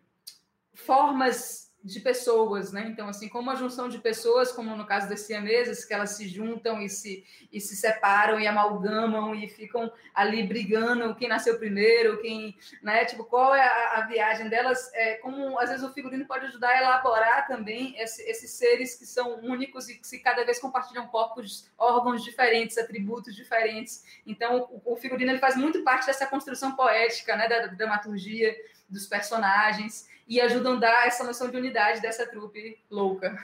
formas 0.75 1.69
de 1.82 1.99
pessoas, 2.00 2.72
né? 2.72 2.87
Então, 2.88 3.08
assim, 3.08 3.28
como 3.28 3.50
a 3.50 3.54
junção 3.54 3.88
de 3.88 3.99
pessoas, 3.99 4.52
como 4.52 4.76
no 4.76 4.87
caso 4.87 5.08
das 5.08 5.20
siamesas, 5.20 5.84
que 5.84 5.94
elas 5.94 6.10
se 6.10 6.28
juntam 6.28 6.80
e 6.80 6.90
se, 6.90 7.25
e 7.50 7.60
se 7.60 7.75
separam 7.75 8.38
e 8.38 8.46
amalgamam 8.46 9.34
e 9.34 9.49
ficam 9.49 9.90
ali 10.14 10.42
brigando 10.42 11.14
quem 11.14 11.28
nasceu 11.28 11.58
primeiro, 11.58 12.20
quem, 12.20 12.54
né? 12.82 13.06
Tipo, 13.06 13.25
qual 13.25 13.54
é 13.54 13.62
a, 13.62 13.99
a 13.99 14.00
viagem 14.06 14.49
delas? 14.49 14.90
É, 14.92 15.14
como 15.16 15.58
às 15.58 15.70
vezes 15.70 15.84
o 15.84 15.92
figurino 15.92 16.26
pode 16.26 16.46
ajudar 16.46 16.68
a 16.68 16.78
elaborar 16.78 17.46
também 17.46 17.99
esse, 17.99 18.22
esses 18.28 18.50
seres 18.50 18.94
que 18.94 19.06
são 19.06 19.40
únicos 19.40 19.88
e 19.88 19.96
que 19.96 20.06
se 20.06 20.18
cada 20.18 20.44
vez 20.44 20.58
compartilham 20.58 21.06
corpos, 21.06 21.70
órgãos 21.78 22.22
diferentes, 22.22 22.76
atributos 22.76 23.34
diferentes. 23.34 24.04
Então, 24.26 24.68
o, 24.84 24.92
o 24.92 24.96
figurino 24.96 25.30
ele 25.30 25.38
faz 25.38 25.56
muito 25.56 25.82
parte 25.82 26.06
dessa 26.06 26.26
construção 26.26 26.76
poética, 26.76 27.34
né? 27.37 27.49
Da, 27.49 27.60
da 27.60 27.66
dramaturgia 27.68 28.54
dos 28.90 29.06
personagens 29.06 30.09
e 30.28 30.40
ajudam 30.40 30.75
a 30.75 30.80
dar 30.80 31.06
essa 31.06 31.25
noção 31.25 31.50
de 31.50 31.56
unidade 31.56 32.00
dessa 32.00 32.26
trupe 32.26 32.78
louca. 32.90 33.38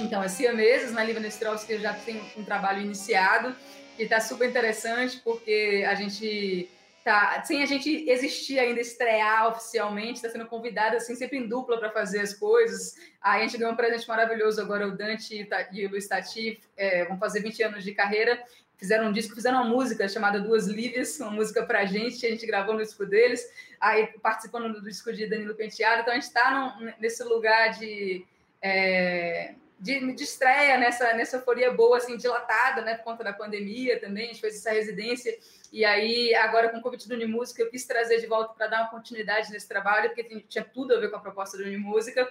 Então, 0.00 0.20
as 0.20 0.32
siameses 0.32 0.92
na 0.92 1.02
Liva 1.02 1.20
que 1.64 1.78
já 1.78 1.94
tem 1.94 2.20
um 2.36 2.44
trabalho 2.44 2.82
iniciado, 2.82 3.56
que 3.96 4.02
está 4.02 4.20
super 4.20 4.48
interessante, 4.48 5.20
porque 5.24 5.86
a 5.88 5.94
gente 5.94 6.68
tá, 7.04 7.42
sem 7.44 7.62
a 7.62 7.66
gente 7.66 8.08
existir 8.08 8.58
ainda, 8.58 8.80
estrear 8.80 9.48
oficialmente, 9.48 10.14
está 10.14 10.28
sendo 10.28 10.46
convidada 10.46 10.96
assim, 10.96 11.14
sempre 11.14 11.38
em 11.38 11.46
dupla 11.46 11.78
para 11.78 11.90
fazer 11.90 12.20
as 12.20 12.34
coisas. 12.34 12.96
Aí 13.20 13.40
a 13.40 13.46
gente 13.46 13.58
ganhou 13.58 13.72
um 13.72 13.76
presente 13.76 14.06
maravilhoso 14.08 14.60
agora, 14.60 14.86
o 14.86 14.96
Dante 14.96 15.48
e 15.72 15.86
o 15.86 15.90
Luiz 15.90 16.08
Tati 16.08 16.60
é, 16.76 17.04
vão 17.06 17.18
fazer 17.18 17.40
20 17.40 17.62
anos 17.62 17.84
de 17.84 17.92
carreira, 17.92 18.42
fizeram 18.76 19.08
um 19.08 19.12
disco, 19.12 19.34
fizeram 19.34 19.62
uma 19.62 19.68
música 19.68 20.08
chamada 20.08 20.40
Duas 20.40 20.66
Lívias, 20.66 21.18
uma 21.20 21.30
música 21.30 21.64
para 21.64 21.80
a 21.80 21.84
gente, 21.84 22.26
a 22.26 22.30
gente 22.30 22.46
gravou 22.46 22.74
no 22.74 22.82
disco 22.82 23.06
deles, 23.06 23.44
aí 23.80 24.06
participando 24.20 24.72
do 24.72 24.82
disco 24.82 25.12
de 25.12 25.26
Danilo 25.26 25.54
Penteado, 25.54 26.02
então 26.02 26.12
a 26.12 26.16
gente 26.16 26.24
está 26.24 26.78
nesse 26.98 27.22
lugar 27.24 27.78
de... 27.78 28.24
É, 28.60 29.54
de, 29.82 30.12
de 30.14 30.22
estreia 30.22 30.78
nessa, 30.78 31.12
nessa 31.12 31.38
euforia 31.38 31.72
boa, 31.72 31.96
assim, 31.96 32.16
dilatada, 32.16 32.82
né, 32.82 32.94
por 32.94 33.02
conta 33.02 33.24
da 33.24 33.32
pandemia 33.32 34.00
também, 34.00 34.26
a 34.26 34.28
gente 34.28 34.40
fez 34.40 34.54
essa 34.54 34.70
residência, 34.70 35.36
e 35.72 35.84
aí, 35.84 36.32
agora 36.36 36.68
com 36.68 36.78
o 36.78 36.80
convite 36.80 37.08
do 37.08 37.14
Unimúsica, 37.14 37.60
eu 37.60 37.68
quis 37.68 37.84
trazer 37.84 38.20
de 38.20 38.26
volta 38.28 38.54
para 38.54 38.68
dar 38.68 38.82
uma 38.82 38.90
continuidade 38.90 39.50
nesse 39.50 39.66
trabalho, 39.66 40.10
porque 40.10 40.44
tinha 40.48 40.62
tudo 40.62 40.94
a 40.94 41.00
ver 41.00 41.10
com 41.10 41.16
a 41.16 41.20
proposta 41.20 41.58
do 41.58 41.64
Unimúsica, 41.64 42.30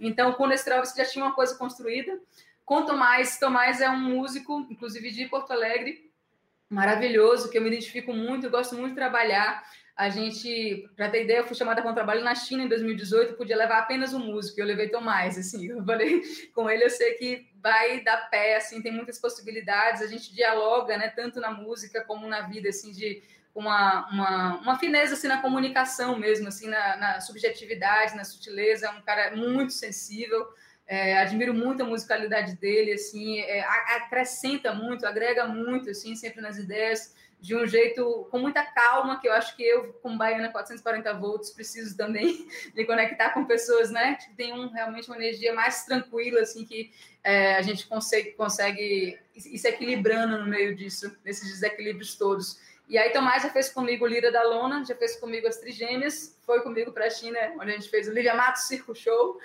então, 0.00 0.32
com 0.32 0.44
o 0.44 0.46
Nestrovski 0.46 0.96
já 0.96 1.04
tinha 1.04 1.22
uma 1.22 1.34
coisa 1.34 1.54
construída, 1.56 2.18
com 2.64 2.86
Tomás, 2.86 3.38
Tomás 3.38 3.82
é 3.82 3.90
um 3.90 4.00
músico, 4.00 4.66
inclusive 4.70 5.10
de 5.10 5.26
Porto 5.26 5.50
Alegre, 5.50 6.10
maravilhoso, 6.70 7.50
que 7.50 7.58
eu 7.58 7.62
me 7.62 7.68
identifico 7.68 8.14
muito, 8.14 8.46
eu 8.46 8.50
gosto 8.50 8.74
muito 8.74 8.90
de 8.90 8.94
trabalhar, 8.94 9.62
a 9.96 10.10
gente, 10.10 10.90
para 10.94 11.08
ter 11.08 11.24
ideia, 11.24 11.38
eu 11.38 11.46
fui 11.46 11.56
chamada 11.56 11.80
para 11.80 11.90
um 11.90 11.94
trabalho 11.94 12.22
na 12.22 12.34
China 12.34 12.62
em 12.62 12.68
2018, 12.68 13.32
podia 13.32 13.56
levar 13.56 13.78
apenas 13.78 14.12
um 14.12 14.18
músico, 14.18 14.60
eu 14.60 14.66
levei 14.66 14.90
Tomás, 14.90 15.38
assim, 15.38 15.68
eu 15.68 15.82
falei 15.82 16.20
com 16.54 16.68
ele, 16.68 16.84
eu 16.84 16.90
sei 16.90 17.14
que 17.14 17.48
vai 17.62 18.02
dar 18.02 18.28
pé, 18.28 18.56
assim, 18.56 18.82
tem 18.82 18.92
muitas 18.92 19.18
possibilidades, 19.18 20.02
a 20.02 20.06
gente 20.06 20.34
dialoga, 20.34 20.98
né, 20.98 21.08
tanto 21.08 21.40
na 21.40 21.50
música 21.50 22.04
como 22.04 22.28
na 22.28 22.42
vida, 22.42 22.68
assim, 22.68 22.92
de 22.92 23.22
uma, 23.54 24.06
uma, 24.10 24.56
uma 24.58 24.78
fineza, 24.78 25.14
assim, 25.14 25.28
na 25.28 25.40
comunicação 25.40 26.18
mesmo, 26.18 26.46
assim, 26.48 26.68
na, 26.68 26.96
na 26.98 27.20
subjetividade, 27.22 28.14
na 28.14 28.24
sutileza, 28.24 28.88
é 28.88 28.90
um 28.90 29.00
cara 29.00 29.34
muito 29.34 29.72
sensível, 29.72 30.46
é, 30.86 31.16
admiro 31.16 31.54
muito 31.54 31.82
a 31.82 31.86
musicalidade 31.86 32.54
dele, 32.56 32.92
assim, 32.92 33.40
é, 33.40 33.64
acrescenta 33.96 34.74
muito, 34.74 35.06
agrega 35.06 35.46
muito, 35.46 35.88
assim, 35.88 36.14
sempre 36.14 36.42
nas 36.42 36.58
ideias, 36.58 37.14
de 37.40 37.54
um 37.54 37.66
jeito 37.66 38.26
com 38.30 38.38
muita 38.38 38.64
calma, 38.64 39.20
que 39.20 39.28
eu 39.28 39.32
acho 39.32 39.56
que 39.56 39.62
eu, 39.62 39.92
com 40.02 40.16
Baiana 40.16 40.50
440 40.50 41.14
volts, 41.14 41.50
preciso 41.50 41.96
também 41.96 42.48
me 42.74 42.84
conectar 42.84 43.30
com 43.30 43.44
pessoas, 43.44 43.90
né, 43.90 44.14
que 44.14 44.34
tem 44.34 44.52
um, 44.52 44.68
realmente 44.68 45.08
uma 45.08 45.16
energia 45.16 45.54
mais 45.54 45.84
tranquila, 45.84 46.40
assim, 46.40 46.64
que 46.64 46.90
é, 47.22 47.56
a 47.56 47.62
gente 47.62 47.86
consegue, 47.86 48.32
consegue 48.32 49.18
ir 49.34 49.58
se 49.58 49.68
equilibrando 49.68 50.38
no 50.38 50.46
meio 50.46 50.74
disso, 50.74 51.16
nesses 51.24 51.48
desequilíbrios 51.48 52.16
todos. 52.16 52.58
E 52.88 52.96
aí 52.96 53.10
Tomás 53.10 53.42
já 53.42 53.50
fez 53.50 53.68
comigo 53.68 54.06
Lira 54.06 54.30
da 54.30 54.44
Lona, 54.44 54.84
já 54.84 54.94
fez 54.94 55.16
comigo 55.16 55.48
As 55.48 55.56
Trigêmeas, 55.56 56.38
foi 56.46 56.62
comigo 56.62 56.92
para 56.92 57.06
a 57.06 57.10
China, 57.10 57.38
onde 57.60 57.72
a 57.72 57.74
gente 57.74 57.88
fez 57.88 58.06
o 58.06 58.12
Lívia 58.12 58.34
Matos 58.34 58.62
Circo 58.62 58.94
Show. 58.94 59.40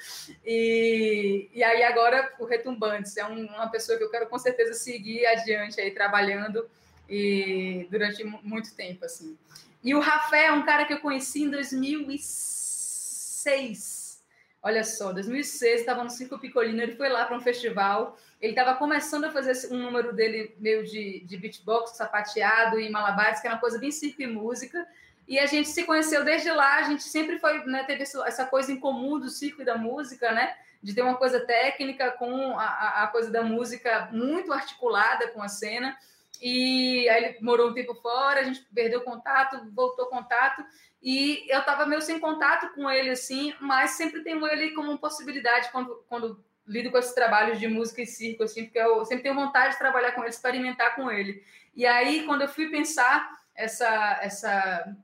E, 0.46 1.50
e 1.52 1.64
aí 1.64 1.82
agora 1.82 2.32
o 2.40 2.46
Retumbantes, 2.46 3.18
é 3.18 3.26
um, 3.26 3.46
uma 3.48 3.70
pessoa 3.72 3.98
que 3.98 4.04
eu 4.04 4.12
quero 4.12 4.28
com 4.28 4.38
certeza 4.38 4.76
seguir 4.76 5.26
adiante 5.26 5.82
aí 5.82 5.90
trabalhando 5.90 6.70
e 7.12 7.86
durante 7.92 8.24
muito 8.24 8.74
tempo 8.74 9.04
assim. 9.04 9.38
E 9.84 9.94
o 9.94 10.00
Rafé 10.00 10.46
é 10.46 10.52
um 10.54 10.64
cara 10.64 10.86
que 10.86 10.94
eu 10.94 11.02
conheci 11.02 11.44
em 11.44 11.50
2006. 11.50 14.24
Olha 14.64 14.84
só, 14.84 15.12
2006, 15.12 15.80
estava 15.82 16.04
no 16.04 16.10
Circo 16.10 16.40
Picolino, 16.40 16.82
ele 16.82 16.96
foi 16.96 17.10
lá 17.10 17.26
para 17.26 17.36
um 17.36 17.42
festival, 17.42 18.18
ele 18.40 18.54
estava 18.54 18.78
começando 18.78 19.26
a 19.26 19.32
fazer 19.32 19.74
um 19.74 19.78
número 19.78 20.14
dele 20.14 20.56
meio 20.60 20.86
de, 20.86 21.22
de 21.26 21.36
beatbox, 21.36 21.98
sapateado 21.98 22.80
e 22.80 22.88
malabares, 22.90 23.42
que 23.42 23.48
era 23.48 23.56
uma 23.56 23.60
coisa 23.60 23.80
bem 23.80 23.92
circo 23.92 24.22
e 24.22 24.28
música, 24.28 24.88
e 25.28 25.40
a 25.40 25.48
gente 25.48 25.68
se 25.68 25.84
conheceu 25.84 26.24
desde 26.24 26.52
lá, 26.52 26.78
a 26.78 26.84
gente 26.84 27.02
sempre 27.04 27.40
foi, 27.40 27.66
né, 27.66 27.84
teve 27.86 28.04
essa 28.04 28.46
coisa 28.46 28.72
em 28.72 28.80
comum 28.80 29.20
do 29.20 29.30
circo 29.30 29.64
e 29.64 29.66
da 29.66 29.76
música, 29.76 30.32
né, 30.32 30.56
de 30.82 30.94
ter 30.94 31.02
uma 31.02 31.16
coisa 31.16 31.40
técnica 31.40 32.12
com 32.12 32.60
a, 32.60 33.04
a 33.04 33.08
coisa 33.08 33.32
da 33.32 33.44
música 33.44 34.10
muito 34.12 34.54
articulada 34.54 35.30
com 35.30 35.42
a 35.42 35.48
cena, 35.48 35.98
e 36.42 37.08
aí 37.08 37.24
ele 37.24 37.38
morou 37.42 37.70
um 37.70 37.74
tempo 37.74 37.94
fora, 37.96 38.40
a 38.40 38.44
gente 38.44 38.66
perdeu 38.74 39.02
contato, 39.02 39.70
voltou 39.74 40.08
contato, 40.08 40.66
e 41.02 41.46
eu 41.48 41.60
estava 41.60 41.86
meio 41.86 42.02
sem 42.02 42.20
contato 42.20 42.74
com 42.74 42.90
ele, 42.90 43.12
assim, 43.12 43.54
mas 43.60 43.92
sempre 43.92 44.24
tenho 44.24 44.46
ele 44.48 44.72
como 44.72 44.98
possibilidade 44.98 45.70
quando, 45.72 46.04
quando 46.10 46.44
lido 46.66 46.92
com 46.92 46.98
esses 46.98 47.14
trabalhos 47.14 47.60
de 47.60 47.68
música 47.68 48.02
e 48.02 48.06
circo, 48.06 48.44
assim, 48.44 48.66
porque 48.66 48.80
eu 48.80 49.06
sempre 49.06 49.24
tenho 49.24 49.36
vontade 49.36 49.74
de 49.74 49.80
trabalhar 49.80 50.14
com 50.14 50.22
ele, 50.22 50.30
experimentar 50.30 50.96
com 50.96 51.12
ele. 51.12 51.44
E 51.76 51.86
aí, 51.86 52.24
quando 52.26 52.42
eu 52.42 52.50
fui 52.50 52.70
pensar 52.70 53.40
essa... 53.56 54.20
essa 54.22 54.96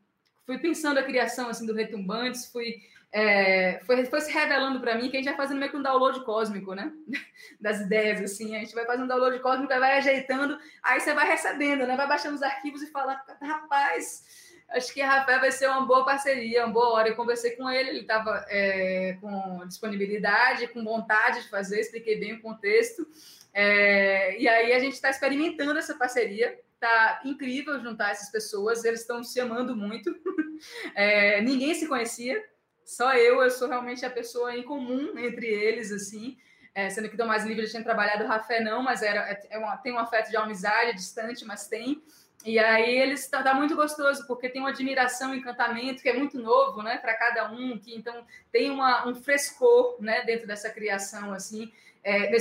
fui 0.46 0.58
pensando 0.58 0.98
a 0.98 1.04
criação, 1.04 1.50
assim, 1.50 1.66
do 1.66 1.74
Retumbantes, 1.74 2.50
fui 2.52 2.82
é, 3.12 3.80
foi, 3.86 4.06
foi 4.06 4.22
se 4.22 4.32
revelando 4.32 4.80
para 4.80 4.96
mim 4.96 5.10
que 5.10 5.18
a 5.18 5.20
gente 5.20 5.30
vai 5.30 5.38
fazendo 5.38 5.60
meio 5.60 5.72
que 5.72 5.78
um 5.78 5.82
download 5.82 6.24
cósmico, 6.24 6.74
né? 6.74 6.92
Das 7.60 7.80
ideias, 7.80 8.22
assim. 8.22 8.56
A 8.56 8.60
gente 8.60 8.76
vai 8.76 8.86
fazendo 8.86 9.06
um 9.06 9.08
download 9.08 9.40
cósmico, 9.40 9.68
vai 9.68 9.98
ajeitando, 9.98 10.58
aí 10.84 11.00
você 11.00 11.14
vai 11.14 11.28
recebendo, 11.28 11.88
né? 11.88 11.96
Vai 11.96 12.08
baixando 12.08 12.36
os 12.36 12.44
arquivos 12.44 12.82
e 12.82 12.92
fala, 12.92 13.20
rapaz, 13.42 14.24
acho 14.70 14.94
que 14.94 15.02
Rafael 15.02 15.40
vai 15.40 15.52
ser 15.52 15.68
uma 15.68 15.86
boa 15.86 16.06
parceria, 16.06 16.66
uma 16.66 16.74
boa 16.74 16.90
hora. 16.90 17.10
Eu 17.10 17.16
conversei 17.16 17.52
com 17.56 17.70
ele, 17.70 17.90
ele 17.90 18.02
estava 18.02 18.46
é, 18.50 19.18
com 19.22 19.66
disponibilidade, 19.66 20.68
com 20.68 20.84
vontade 20.84 21.42
de 21.42 21.50
fazer, 21.50 21.80
expliquei 21.80 22.20
bem 22.20 22.34
o 22.34 22.42
contexto. 22.42 23.08
É, 23.54 24.40
e 24.40 24.48
aí 24.48 24.74
a 24.74 24.80
gente 24.80 24.94
está 24.94 25.10
experimentando 25.10 25.80
essa 25.80 25.96
parceria. 25.96 26.60
Tá 26.80 27.22
incrível 27.26 27.80
juntar 27.80 28.12
essas 28.12 28.30
pessoas, 28.30 28.86
eles 28.86 29.02
estão 29.02 29.24
se 29.24 29.40
amando 29.40 29.76
muito. 29.76 30.14
É, 30.96 31.40
ninguém 31.40 31.76
se 31.76 31.88
conhecia, 31.88 32.44
só 32.88 33.14
eu, 33.16 33.42
eu 33.42 33.52
sou 33.52 33.68
realmente 33.68 34.06
a 34.06 34.10
pessoa 34.10 34.56
em 34.56 34.64
comum 34.64 35.20
entre 35.20 35.46
eles, 35.46 35.92
assim. 35.92 36.38
É, 36.74 36.90
sendo 36.90 37.10
que 37.10 37.22
mais 37.22 37.44
Livre 37.44 37.66
já 37.66 37.72
tinha 37.72 37.84
trabalhado, 37.84 38.24
o 38.24 38.28
Rafé 38.28 38.62
não, 38.62 38.82
mas 38.82 39.02
era, 39.02 39.30
é, 39.30 39.42
é 39.50 39.58
uma, 39.58 39.76
tem 39.76 39.92
um 39.92 40.00
afeto 40.00 40.30
de 40.30 40.38
amizade, 40.38 40.96
distante, 40.96 41.44
mas 41.44 41.68
tem. 41.68 42.02
E 42.46 42.58
aí 42.58 42.98
eles 42.98 43.28
tá, 43.28 43.44
tá, 43.44 43.54
muito 43.54 43.76
gostoso, 43.76 44.26
porque 44.26 44.48
tem 44.48 44.62
uma 44.62 44.70
admiração, 44.70 45.36
encantamento 45.36 46.02
que 46.02 46.08
é 46.08 46.14
muito 46.14 46.40
novo, 46.40 46.82
né, 46.82 46.98
para 46.98 47.14
cada 47.16 47.52
um, 47.52 47.78
que 47.78 47.94
então 47.94 48.26
tem 48.54 48.72
uma, 48.72 49.06
um 49.06 49.16
frescor, 49.16 49.98
né, 50.00 50.24
dentro 50.24 50.48
dessa 50.48 50.70
criação, 50.70 51.34
assim. 51.34 51.70
É, 52.06 52.32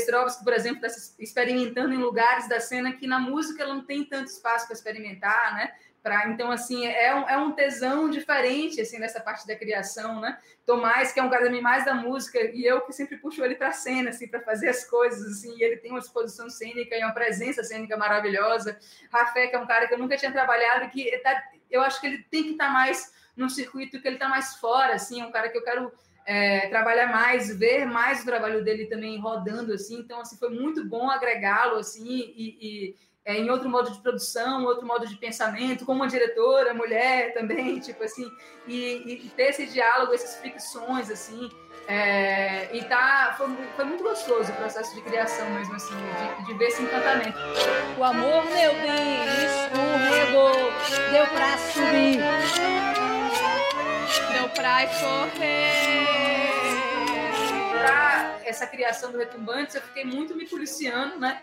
por 0.45 0.53
exemplo, 0.53 0.87
está 0.87 1.13
experimentando 1.19 1.93
em 1.93 1.99
lugares 1.99 2.49
da 2.49 2.61
cena 2.61 2.93
que 2.93 3.09
na 3.09 3.19
música 3.19 3.65
ela 3.65 3.75
não 3.75 3.85
tem 3.85 4.05
tanto 4.05 4.29
espaço 4.29 4.67
para 4.67 4.75
experimentar, 4.75 5.57
né? 5.57 5.75
Pra, 6.07 6.29
então, 6.29 6.53
assim, 6.53 6.87
é 6.87 7.13
um, 7.13 7.29
é 7.29 7.37
um 7.37 7.51
tesão 7.51 8.09
diferente, 8.09 8.81
assim, 8.81 8.97
nessa 8.97 9.21
parte 9.21 9.45
da 9.45 9.57
criação, 9.57 10.21
né? 10.21 10.39
Tomás, 10.65 11.11
que 11.11 11.19
é 11.19 11.23
um 11.25 11.29
cara 11.29 11.47
também 11.47 11.61
mais 11.61 11.85
da 11.85 11.95
música, 11.95 12.39
e 12.39 12.65
eu 12.65 12.81
que 12.83 12.93
sempre 12.93 13.17
puxo 13.17 13.45
ele 13.45 13.57
para 13.57 13.71
a 13.71 13.73
cena, 13.73 14.11
assim, 14.11 14.29
para 14.29 14.41
fazer 14.41 14.69
as 14.69 14.89
coisas, 14.89 15.27
assim, 15.27 15.61
ele 15.61 15.79
tem 15.79 15.91
uma 15.91 15.99
exposição 15.99 16.49
cênica 16.49 16.95
e 16.95 17.03
uma 17.03 17.13
presença 17.13 17.65
cênica 17.65 17.97
maravilhosa. 17.97 18.79
Rafé, 19.13 19.49
que 19.49 19.57
é 19.57 19.59
um 19.59 19.67
cara 19.67 19.89
que 19.89 19.95
eu 19.95 19.99
nunca 19.99 20.17
tinha 20.17 20.31
trabalhado, 20.31 20.89
que 20.91 21.11
tá, 21.25 21.43
eu 21.69 21.83
acho 21.83 22.01
que 22.01 22.07
ele 22.07 22.25
tem 22.31 22.45
que 22.45 22.51
estar 22.51 22.69
tá 22.69 22.73
mais 22.73 23.13
no 23.37 23.51
circuito, 23.51 24.01
que 24.01 24.07
ele 24.07 24.15
está 24.15 24.29
mais 24.29 24.55
fora, 24.59 24.95
assim, 24.95 25.21
é 25.21 25.27
um 25.27 25.33
cara 25.33 25.49
que 25.49 25.59
eu 25.59 25.65
quero 25.65 25.91
é, 26.25 26.69
trabalhar 26.69 27.09
mais, 27.09 27.53
ver 27.59 27.85
mais 27.85 28.23
o 28.23 28.27
trabalho 28.27 28.63
dele 28.63 28.87
também 28.87 29.19
rodando, 29.19 29.73
assim, 29.73 29.99
então, 29.99 30.21
assim, 30.21 30.37
foi 30.37 30.51
muito 30.51 30.85
bom 30.85 31.11
agregá-lo, 31.11 31.79
assim, 31.81 32.07
e, 32.07 32.59
e 32.61 32.97
é, 33.27 33.37
em 33.37 33.51
outro 33.51 33.69
modo 33.69 33.91
de 33.91 33.99
produção, 33.99 34.65
outro 34.65 34.87
modo 34.87 35.05
de 35.05 35.17
pensamento, 35.17 35.85
como 35.85 36.01
uma 36.01 36.09
diretora, 36.09 36.73
mulher 36.73 37.35
também, 37.35 37.81
tipo 37.81 38.05
assim, 38.05 38.31
e, 38.69 39.25
e 39.25 39.33
ter 39.37 39.51
esse 39.51 39.67
diálogo, 39.67 40.15
essas 40.15 40.37
fricções, 40.37 41.11
assim, 41.11 41.51
é, 41.89 42.69
e 42.73 42.85
tá, 42.85 43.35
foi, 43.37 43.49
foi, 43.75 43.85
muito 43.85 44.05
gostoso 44.05 44.53
o 44.53 44.57
processo 44.57 44.95
de 44.95 45.03
criação 45.03 45.49
mesmo, 45.51 45.75
assim, 45.75 45.95
de, 46.39 46.47
de 46.47 46.55
ver 46.55 46.67
esse 46.67 46.83
encantamento. 46.83 47.37
O 47.99 48.05
amor, 48.05 48.45
meu 48.45 48.73
bem, 48.75 49.25
escorregou, 49.45 50.53
deu 51.11 51.27
pra 51.27 51.59
subir, 51.59 52.21
deu 54.33 54.49
pra 54.51 54.87
correr. 54.87 56.07
Pra 57.73 58.26
essa 58.49 58.67
criação 58.67 59.13
do 59.13 59.19
Retumbantes, 59.19 59.75
eu 59.75 59.83
fiquei 59.83 60.05
muito 60.05 60.35
me 60.35 60.47
policiando, 60.47 61.19
né? 61.19 61.43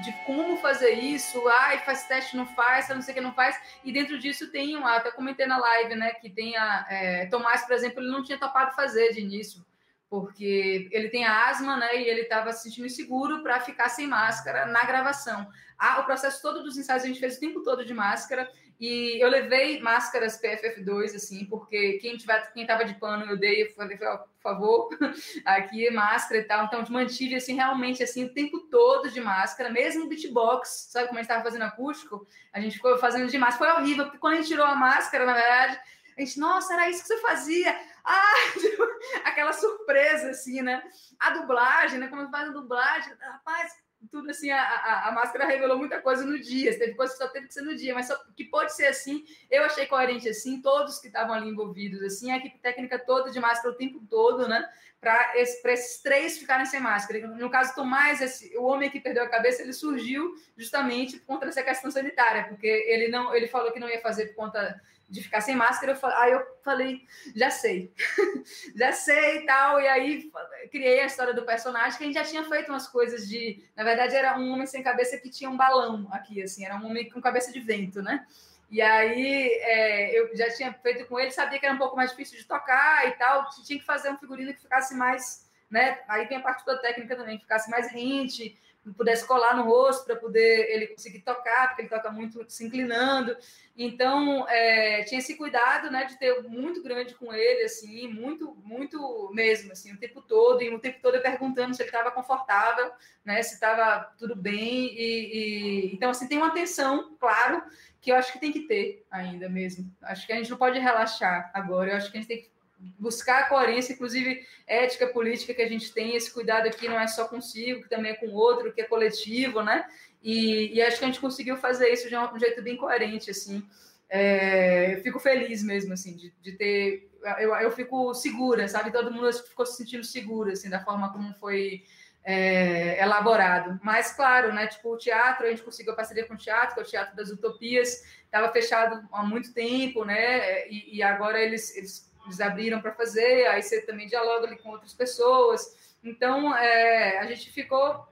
de 0.00 0.12
como 0.24 0.56
fazer 0.56 0.92
isso, 0.92 1.46
ai, 1.48 1.78
faz 1.80 2.06
teste, 2.06 2.36
não 2.36 2.46
faz, 2.46 2.88
não 2.88 3.02
sei 3.02 3.12
o 3.12 3.14
que 3.14 3.20
não 3.20 3.34
faz, 3.34 3.60
e 3.84 3.92
dentro 3.92 4.18
disso 4.18 4.50
tem, 4.50 4.76
um, 4.76 4.86
até 4.86 5.10
comentei 5.10 5.46
na 5.46 5.58
live, 5.58 5.94
né, 5.94 6.12
que 6.14 6.30
tem 6.30 6.56
a, 6.56 6.86
é, 6.88 7.26
Tomás, 7.26 7.62
por 7.62 7.74
exemplo, 7.74 8.00
ele 8.00 8.10
não 8.10 8.22
tinha 8.22 8.38
topado 8.38 8.74
fazer 8.74 9.12
de 9.12 9.20
início, 9.20 9.64
porque 10.08 10.88
ele 10.92 11.08
tem 11.08 11.24
asma, 11.24 11.76
né, 11.76 12.00
e 12.00 12.08
ele 12.08 12.22
estava 12.22 12.52
se 12.52 12.62
sentindo 12.62 12.86
inseguro 12.86 13.42
para 13.42 13.60
ficar 13.60 13.88
sem 13.88 14.06
máscara 14.06 14.66
na 14.66 14.84
gravação. 14.84 15.46
Ah, 15.78 16.00
o 16.00 16.04
processo 16.04 16.40
todo 16.40 16.62
dos 16.62 16.76
ensaios 16.76 17.02
a 17.02 17.06
gente 17.06 17.20
fez 17.20 17.36
o 17.36 17.40
tempo 17.40 17.62
todo 17.62 17.84
de 17.84 17.92
máscara, 17.92 18.50
e 18.82 19.22
eu 19.22 19.28
levei 19.28 19.78
máscaras 19.80 20.42
PFF2, 20.42 21.14
assim, 21.14 21.44
porque 21.44 22.00
quem 22.00 22.16
tiver, 22.16 22.52
quem 22.52 22.66
tava 22.66 22.84
de 22.84 22.94
pano 22.94 23.24
eu 23.26 23.38
dei, 23.38 23.62
eu 23.62 23.72
falei, 23.74 23.96
por 23.96 24.26
favor, 24.42 24.88
aqui 25.46 25.88
máscara 25.88 26.40
e 26.40 26.44
tal. 26.44 26.64
Então, 26.64 26.84
mantive, 26.90 27.36
assim, 27.36 27.54
realmente, 27.54 28.02
assim, 28.02 28.24
o 28.24 28.34
tempo 28.34 28.58
todo 28.72 29.08
de 29.08 29.20
máscara, 29.20 29.70
mesmo 29.70 30.08
beatbox, 30.08 30.88
sabe 30.90 31.06
como 31.06 31.20
a 31.20 31.22
gente 31.22 31.30
tava 31.30 31.44
fazendo 31.44 31.62
acústico? 31.62 32.26
A 32.52 32.60
gente 32.60 32.74
ficou 32.74 32.98
fazendo 32.98 33.30
de 33.30 33.38
máscara, 33.38 33.72
foi 33.72 33.80
horrível, 33.80 34.06
porque 34.06 34.18
quando 34.18 34.34
a 34.34 34.36
gente 34.38 34.48
tirou 34.48 34.66
a 34.66 34.74
máscara, 34.74 35.24
na 35.26 35.34
verdade, 35.34 35.78
a 36.18 36.20
gente, 36.20 36.40
nossa, 36.40 36.72
era 36.72 36.90
isso 36.90 37.02
que 37.02 37.06
você 37.06 37.18
fazia? 37.18 37.78
Ah, 38.04 38.34
aquela 39.24 39.52
surpresa, 39.52 40.30
assim, 40.30 40.62
né? 40.62 40.82
A 41.18 41.30
dublagem, 41.30 41.98
né? 41.98 42.08
Como 42.08 42.30
faz 42.30 42.48
a 42.48 42.52
dublagem, 42.52 43.14
rapaz, 43.20 43.72
tudo 44.10 44.30
assim, 44.30 44.50
a, 44.50 44.60
a, 44.60 45.08
a, 45.08 45.12
máscara 45.12 45.46
revelou 45.46 45.78
muita 45.78 46.00
coisa 46.00 46.24
no 46.24 46.38
dia, 46.38 46.76
teve 46.76 46.94
coisa 46.94 47.12
que 47.12 47.18
só 47.18 47.28
teve 47.28 47.46
que 47.46 47.54
ser 47.54 47.62
no 47.62 47.76
dia, 47.76 47.94
mas 47.94 48.06
só, 48.06 48.16
que 48.36 48.44
pode 48.44 48.74
ser 48.74 48.86
assim, 48.86 49.24
eu 49.50 49.62
achei 49.64 49.86
coerente 49.86 50.28
assim, 50.28 50.60
todos 50.60 50.98
que 50.98 51.06
estavam 51.06 51.34
ali 51.34 51.48
envolvidos, 51.48 52.02
assim, 52.02 52.32
a 52.32 52.38
equipe 52.38 52.58
técnica 52.58 52.98
toda 52.98 53.30
de 53.30 53.38
máscara 53.38 53.72
o 53.72 53.76
tempo 53.76 54.02
todo, 54.10 54.48
né, 54.48 54.68
para 55.00 55.36
esse, 55.36 55.66
esses 55.68 56.02
três 56.02 56.38
ficarem 56.38 56.64
sem 56.64 56.80
máscara. 56.80 57.26
No 57.26 57.50
caso, 57.50 57.74
Tomás, 57.74 58.20
esse, 58.20 58.56
o 58.56 58.64
homem 58.64 58.88
que 58.88 59.00
perdeu 59.00 59.24
a 59.24 59.28
cabeça, 59.28 59.62
ele 59.62 59.72
surgiu 59.72 60.34
justamente 60.56 61.18
contra 61.20 61.48
essa 61.48 61.62
questão 61.62 61.90
sanitária, 61.90 62.44
porque 62.44 62.66
ele 62.66 63.08
não, 63.08 63.34
ele 63.34 63.48
falou 63.48 63.72
que 63.72 63.80
não 63.80 63.88
ia 63.88 64.00
fazer 64.00 64.26
por 64.26 64.36
conta 64.36 64.80
de 65.12 65.22
ficar 65.22 65.42
sem 65.42 65.54
máscara, 65.54 65.92
eu 65.92 66.08
aí 66.16 66.32
eu 66.32 66.42
falei, 66.64 67.02
já 67.36 67.50
sei, 67.50 67.92
já 68.74 68.92
sei 68.92 69.40
e 69.40 69.46
tal, 69.46 69.78
e 69.78 69.86
aí 69.86 70.32
criei 70.70 71.00
a 71.00 71.06
história 71.06 71.34
do 71.34 71.44
personagem, 71.44 71.98
que 71.98 72.04
a 72.04 72.06
gente 72.06 72.16
já 72.16 72.24
tinha 72.24 72.44
feito 72.44 72.70
umas 72.70 72.88
coisas 72.88 73.28
de, 73.28 73.62
na 73.76 73.84
verdade 73.84 74.16
era 74.16 74.38
um 74.38 74.50
homem 74.50 74.66
sem 74.66 74.82
cabeça 74.82 75.18
que 75.18 75.28
tinha 75.28 75.50
um 75.50 75.56
balão 75.56 76.08
aqui, 76.10 76.42
assim, 76.42 76.64
era 76.64 76.76
um 76.76 76.86
homem 76.86 77.10
com 77.10 77.20
cabeça 77.20 77.52
de 77.52 77.60
vento, 77.60 78.00
né? 78.02 78.26
E 78.70 78.80
aí 78.80 79.48
é, 79.60 80.18
eu 80.18 80.34
já 80.34 80.50
tinha 80.50 80.72
feito 80.72 81.06
com 81.06 81.20
ele, 81.20 81.30
sabia 81.30 81.58
que 81.58 81.66
era 81.66 81.74
um 81.74 81.78
pouco 81.78 81.94
mais 81.94 82.08
difícil 82.08 82.38
de 82.38 82.46
tocar 82.46 83.06
e 83.06 83.12
tal, 83.12 83.50
tinha 83.66 83.78
que 83.78 83.84
fazer 83.84 84.08
um 84.08 84.16
figurino 84.16 84.54
que 84.54 84.62
ficasse 84.62 84.94
mais, 84.94 85.46
né? 85.70 86.00
Aí 86.08 86.26
tem 86.26 86.38
a 86.38 86.42
parte 86.42 86.64
da 86.64 86.78
técnica 86.78 87.14
também, 87.14 87.36
que 87.36 87.44
ficasse 87.44 87.70
mais 87.70 87.92
rente, 87.92 88.58
pudesse 88.96 89.26
colar 89.26 89.56
no 89.56 89.64
rosto 89.64 90.04
para 90.04 90.16
poder 90.16 90.70
ele 90.70 90.88
conseguir 90.88 91.20
tocar, 91.20 91.68
porque 91.68 91.82
ele 91.82 91.88
toca 91.88 92.10
muito 92.10 92.44
se 92.48 92.64
inclinando. 92.64 93.36
Então, 93.76 94.46
é, 94.48 95.04
tinha 95.04 95.20
esse 95.20 95.36
cuidado, 95.36 95.90
né, 95.90 96.04
de 96.04 96.18
ter 96.18 96.42
muito 96.42 96.82
grande 96.82 97.14
com 97.14 97.32
ele, 97.32 97.62
assim, 97.62 98.08
muito, 98.08 98.54
muito 98.64 99.30
mesmo, 99.32 99.72
assim, 99.72 99.92
o 99.92 99.98
tempo 99.98 100.20
todo, 100.20 100.62
e 100.62 100.74
o 100.74 100.78
tempo 100.78 100.98
todo 101.00 101.14
eu 101.14 101.22
perguntando 101.22 101.74
se 101.74 101.82
ele 101.82 101.88
estava 101.88 102.10
confortável, 102.10 102.90
né, 103.24 103.42
se 103.42 103.54
estava 103.54 104.12
tudo 104.18 104.34
bem, 104.34 104.92
e, 104.94 105.88
e, 105.88 105.94
então, 105.94 106.10
assim, 106.10 106.28
tem 106.28 106.38
uma 106.38 106.48
atenção, 106.48 107.16
claro, 107.18 107.62
que 108.00 108.10
eu 108.10 108.16
acho 108.16 108.32
que 108.32 108.40
tem 108.40 108.52
que 108.52 108.66
ter 108.66 109.06
ainda 109.10 109.48
mesmo. 109.48 109.90
Acho 110.02 110.26
que 110.26 110.32
a 110.32 110.36
gente 110.36 110.50
não 110.50 110.58
pode 110.58 110.78
relaxar 110.78 111.50
agora, 111.54 111.92
eu 111.92 111.96
acho 111.96 112.10
que 112.10 112.18
a 112.18 112.20
gente 112.20 112.28
tem 112.28 112.42
que 112.42 112.51
buscar 112.98 113.42
a 113.42 113.48
coerência, 113.48 113.92
inclusive 113.92 114.44
ética 114.66 115.06
política 115.06 115.54
que 115.54 115.62
a 115.62 115.68
gente 115.68 115.92
tem, 115.92 116.16
esse 116.16 116.32
cuidado 116.32 116.66
aqui 116.66 116.88
não 116.88 116.98
é 116.98 117.06
só 117.06 117.28
consigo, 117.28 117.82
que 117.82 117.88
também 117.88 118.12
é 118.12 118.14
com 118.14 118.26
o 118.26 118.34
outro, 118.34 118.72
que 118.72 118.80
é 118.80 118.84
coletivo, 118.84 119.62
né? 119.62 119.86
E, 120.22 120.74
e 120.74 120.82
acho 120.82 120.98
que 120.98 121.04
a 121.04 121.06
gente 121.08 121.20
conseguiu 121.20 121.56
fazer 121.56 121.88
isso 121.92 122.08
de 122.08 122.16
um, 122.16 122.38
jeito 122.38 122.62
bem 122.62 122.76
coerente, 122.76 123.30
assim. 123.30 123.66
é, 124.08 125.00
fico 125.02 125.18
feliz 125.18 125.62
mesmo, 125.62 125.92
assim, 125.92 126.16
de, 126.16 126.34
de 126.40 126.52
ter. 126.52 127.10
Eu, 127.38 127.54
eu 127.54 127.70
fico 127.70 128.12
segura, 128.14 128.66
sabe? 128.68 128.90
Todo 128.90 129.12
mundo 129.12 129.32
ficou 129.32 129.64
se 129.64 129.76
sentindo 129.76 130.04
segura, 130.04 130.52
assim, 130.52 130.68
da 130.68 130.84
forma 130.84 131.12
como 131.12 131.32
foi 131.34 131.84
é, 132.24 133.02
elaborado. 133.02 133.80
Mas, 133.82 134.12
claro, 134.12 134.52
né? 134.52 134.66
Tipo, 134.66 134.94
o 134.94 134.98
teatro, 134.98 135.46
a 135.46 135.50
gente 135.50 135.62
conseguiu 135.62 135.94
parceria 135.94 136.26
com 136.26 136.34
o 136.34 136.38
teatro, 136.38 136.74
que 136.74 136.80
é 136.80 136.82
o 136.82 136.86
Teatro 136.86 137.16
das 137.16 137.30
Utopias, 137.30 138.04
estava 138.24 138.52
fechado 138.52 139.08
há 139.12 139.22
muito 139.24 139.52
tempo, 139.52 140.04
né? 140.04 140.68
E, 140.68 140.98
e 140.98 141.02
agora 141.02 141.40
eles, 141.40 141.76
eles, 141.76 142.11
eles 142.24 142.40
abriram 142.40 142.80
para 142.80 142.92
fazer, 142.92 143.46
aí 143.46 143.62
você 143.62 143.82
também 143.82 144.06
dialoga 144.06 144.46
ali 144.46 144.56
com 144.56 144.70
outras 144.70 144.94
pessoas. 144.94 145.96
Então, 146.02 146.54
é, 146.56 147.18
a 147.18 147.26
gente 147.26 147.50
ficou 147.50 148.06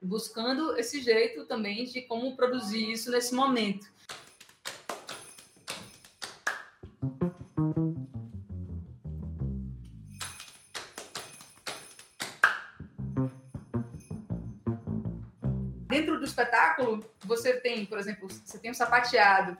buscando 0.00 0.76
esse 0.76 1.00
jeito 1.00 1.46
também 1.46 1.84
de 1.84 2.02
como 2.02 2.36
produzir 2.36 2.92
isso 2.92 3.10
nesse 3.10 3.34
momento. 3.34 3.92
Dentro 15.88 16.18
do 16.18 16.24
espetáculo, 16.24 17.04
você 17.24 17.60
tem, 17.60 17.86
por 17.86 17.98
exemplo, 17.98 18.28
você 18.28 18.58
tem 18.58 18.70
o 18.70 18.74
sapateado, 18.74 19.56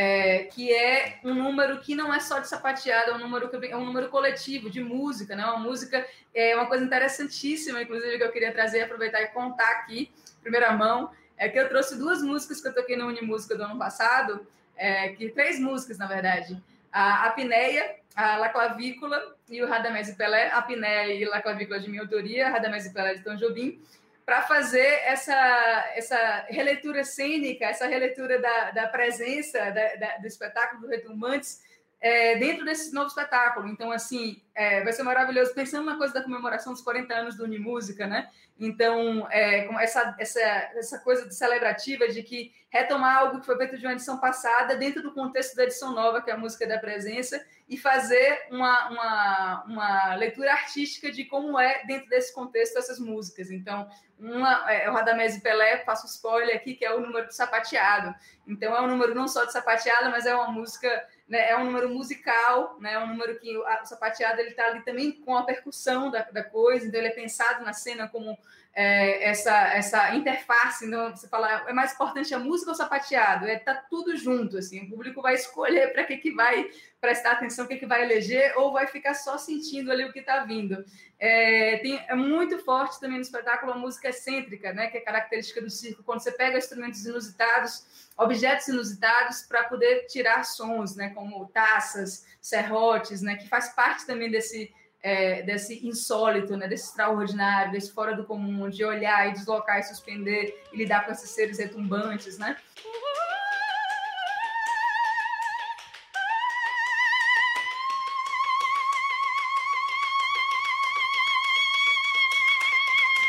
é, 0.00 0.44
que 0.44 0.72
é 0.72 1.18
um 1.24 1.34
número 1.34 1.80
que 1.80 1.92
não 1.92 2.14
é 2.14 2.20
só 2.20 2.38
de 2.38 2.46
sapateado, 2.46 3.10
é 3.10 3.14
um 3.14 3.18
número, 3.18 3.50
é 3.66 3.76
um 3.76 3.84
número 3.84 4.08
coletivo 4.08 4.70
de 4.70 4.80
música, 4.80 5.34
né? 5.34 5.44
Uma 5.44 5.58
música 5.58 6.06
é 6.32 6.54
uma 6.54 6.66
coisa 6.66 6.84
interessantíssima, 6.84 7.82
inclusive, 7.82 8.16
que 8.16 8.22
eu 8.22 8.30
queria 8.30 8.52
trazer, 8.52 8.82
aproveitar 8.82 9.20
e 9.22 9.26
contar 9.26 9.68
aqui, 9.72 10.08
primeira 10.40 10.72
mão, 10.72 11.10
é 11.36 11.48
que 11.48 11.58
eu 11.58 11.68
trouxe 11.68 11.98
duas 11.98 12.22
músicas 12.22 12.60
que 12.60 12.68
eu 12.68 12.74
toquei 12.76 12.96
no 12.96 13.08
Unimúsica 13.08 13.56
do 13.56 13.64
ano 13.64 13.76
passado, 13.76 14.46
é, 14.76 15.08
que 15.08 15.30
três 15.30 15.58
músicas, 15.58 15.98
na 15.98 16.06
verdade. 16.06 16.62
A 16.92 17.26
Apneia, 17.26 17.96
a 18.14 18.36
La 18.36 18.50
Clavícula 18.50 19.34
e 19.48 19.60
o 19.64 19.66
Radamés 19.66 20.08
e 20.08 20.14
Pelé. 20.14 20.46
A 20.46 20.58
Apneia 20.58 21.12
e 21.12 21.24
La 21.24 21.42
Clavícula 21.42 21.80
de 21.80 21.90
minha 21.90 22.02
autoria, 22.02 22.50
Radamés 22.50 22.86
e 22.86 22.94
Pelé 22.94 23.14
de 23.14 23.24
Tom 23.24 23.34
Jobim 23.34 23.82
para 24.28 24.42
fazer 24.42 24.86
essa, 25.06 25.90
essa 25.94 26.46
releitura 26.50 27.02
cênica, 27.02 27.64
essa 27.64 27.86
releitura 27.86 28.38
da, 28.38 28.72
da 28.72 28.86
presença 28.86 29.58
da, 29.70 29.94
da, 29.94 30.18
do 30.18 30.26
espetáculo 30.26 30.82
do 30.82 30.88
Retumbantes 30.88 31.62
é, 32.00 32.36
dentro 32.36 32.64
desse 32.64 32.92
novo 32.94 33.08
espetáculo. 33.08 33.68
Então, 33.68 33.90
assim, 33.90 34.40
é, 34.54 34.82
vai 34.84 34.92
ser 34.92 35.02
maravilhoso. 35.02 35.54
Pensando 35.54 35.86
na 35.86 35.96
coisa 35.96 36.14
da 36.14 36.22
comemoração 36.22 36.72
dos 36.72 36.82
40 36.82 37.12
anos 37.12 37.36
do 37.36 37.44
Unimúsica, 37.44 38.06
né? 38.06 38.30
Então, 38.58 39.26
é, 39.30 39.66
essa, 39.82 40.16
essa, 40.18 40.40
essa 40.40 40.98
coisa 41.00 41.26
de 41.26 41.34
celebrativa 41.34 42.08
de 42.08 42.22
que 42.22 42.52
retomar 42.70 43.18
algo 43.18 43.40
que 43.40 43.46
foi 43.46 43.56
feito 43.56 43.78
de 43.78 43.86
uma 43.86 43.92
edição 43.92 44.18
passada 44.18 44.76
dentro 44.76 45.02
do 45.02 45.12
contexto 45.12 45.56
da 45.56 45.64
edição 45.64 45.92
nova, 45.92 46.20
que 46.22 46.30
é 46.30 46.34
a 46.34 46.38
música 46.38 46.66
da 46.66 46.78
presença, 46.78 47.44
e 47.68 47.76
fazer 47.76 48.46
uma, 48.50 48.88
uma, 48.90 49.64
uma 49.64 50.14
leitura 50.14 50.52
artística 50.52 51.10
de 51.10 51.24
como 51.24 51.58
é, 51.58 51.84
dentro 51.86 52.08
desse 52.08 52.32
contexto, 52.32 52.78
essas 52.78 52.98
músicas. 52.98 53.50
Então, 53.50 53.88
uma, 54.18 54.70
é, 54.70 54.88
o 54.90 54.92
Radamés 54.92 55.36
e 55.36 55.40
Pelé, 55.40 55.78
faço 55.84 56.06
spoiler 56.06 56.56
aqui, 56.56 56.74
que 56.74 56.84
é 56.84 56.94
o 56.94 57.00
número 57.00 57.26
do 57.26 57.32
sapateado. 57.32 58.14
Então, 58.46 58.74
é 58.74 58.80
um 58.80 58.88
número 58.88 59.14
não 59.14 59.28
só 59.28 59.44
de 59.44 59.52
sapateado, 59.52 60.10
mas 60.10 60.26
é 60.26 60.34
uma 60.34 60.50
música 60.50 60.88
né, 61.28 61.50
é 61.50 61.56
um 61.56 61.64
número 61.64 61.90
musical, 61.90 62.76
né, 62.80 62.94
é 62.94 62.98
um 62.98 63.08
número 63.08 63.38
que 63.38 63.56
o 63.56 63.64
sapateado 63.84 64.40
ele 64.40 64.50
está 64.50 64.66
ali 64.66 64.82
também 64.82 65.12
com 65.12 65.36
a 65.36 65.44
percussão 65.44 66.10
da, 66.10 66.22
da, 66.22 66.42
coisa, 66.42 66.86
então 66.86 66.98
ele 66.98 67.08
é 67.08 67.14
pensado 67.14 67.64
na 67.64 67.72
cena 67.72 68.08
como 68.08 68.38
é, 68.80 69.24
essa, 69.24 69.74
essa 69.74 70.14
interface, 70.14 70.86
então 70.86 71.10
você 71.10 71.26
fala, 71.26 71.64
é 71.68 71.72
mais 71.72 71.92
importante 71.92 72.32
a 72.32 72.38
música 72.38 72.70
ou 72.70 72.74
o 72.74 72.76
sapateado? 72.76 73.44
É, 73.44 73.58
tá 73.58 73.74
tudo 73.74 74.16
junto, 74.16 74.56
assim, 74.56 74.84
o 74.84 74.88
público 74.88 75.20
vai 75.20 75.34
escolher 75.34 75.92
para 75.92 76.04
que, 76.04 76.16
que 76.16 76.30
vai 76.30 76.70
prestar 77.00 77.32
atenção, 77.32 77.64
o 77.64 77.68
que, 77.68 77.74
que 77.74 77.86
vai 77.86 78.04
eleger, 78.04 78.56
ou 78.56 78.72
vai 78.72 78.86
ficar 78.86 79.14
só 79.14 79.36
sentindo 79.36 79.90
ali 79.90 80.04
o 80.04 80.12
que 80.12 80.20
está 80.20 80.44
vindo. 80.44 80.84
É, 81.18 81.78
tem, 81.78 82.00
é 82.06 82.14
muito 82.14 82.56
forte 82.60 83.00
também 83.00 83.16
no 83.16 83.22
espetáculo 83.22 83.72
a 83.72 83.76
música 83.76 84.10
excêntrica, 84.10 84.72
né, 84.72 84.86
que 84.86 84.98
é 84.98 85.00
característica 85.00 85.60
do 85.60 85.68
circo, 85.68 86.04
quando 86.04 86.20
você 86.20 86.30
pega 86.30 86.56
instrumentos 86.56 87.04
inusitados, 87.04 87.84
objetos 88.16 88.68
inusitados, 88.68 89.42
para 89.42 89.64
poder 89.64 90.06
tirar 90.06 90.44
sons, 90.44 90.94
né, 90.94 91.08
como 91.08 91.48
taças, 91.48 92.24
serrotes, 92.40 93.22
né, 93.22 93.34
que 93.34 93.48
faz 93.48 93.70
parte 93.70 94.06
também 94.06 94.30
desse 94.30 94.72
é, 95.02 95.42
desse 95.42 95.86
insólito, 95.86 96.56
né, 96.56 96.66
desse 96.66 96.88
extraordinário, 96.88 97.72
desse 97.72 97.92
fora 97.92 98.14
do 98.14 98.24
comum, 98.24 98.68
de 98.68 98.84
olhar 98.84 99.28
e 99.28 99.32
deslocar 99.32 99.78
e 99.78 99.82
suspender 99.82 100.62
e 100.72 100.76
lidar 100.76 101.06
com 101.06 101.12
esses 101.12 101.30
seres 101.30 101.58
retumbantes, 101.58 102.38
né? 102.38 102.56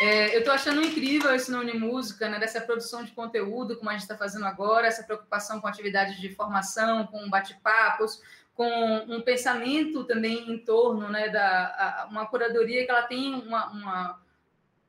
É, 0.01 0.33
eu 0.33 0.39
estou 0.39 0.53
achando 0.53 0.81
incrível 0.81 1.35
isso 1.35 1.51
na 1.51 1.59
Unimúsica, 1.59 2.29
né, 2.29 2.39
dessa 2.39 2.61
produção 2.61 3.03
de 3.03 3.11
conteúdo, 3.11 3.75
como 3.75 3.89
a 3.89 3.93
gente 3.93 4.03
está 4.03 4.15
fazendo 4.15 4.45
agora, 4.45 4.87
essa 4.87 5.03
preocupação 5.03 5.59
com 5.59 5.67
atividades 5.67 6.21
de 6.21 6.33
formação, 6.33 7.05
com 7.07 7.29
bate-papos, 7.29 8.21
com 8.59 9.05
um 9.07 9.21
pensamento 9.21 10.03
também 10.03 10.51
em 10.51 10.57
torno 10.57 11.07
né, 11.07 11.29
da 11.29 12.03
a, 12.03 12.07
uma 12.11 12.25
curadoria 12.25 12.83
que 12.83 12.91
ela 12.91 13.03
tem 13.03 13.33
uma, 13.33 13.71
uma, 13.71 14.21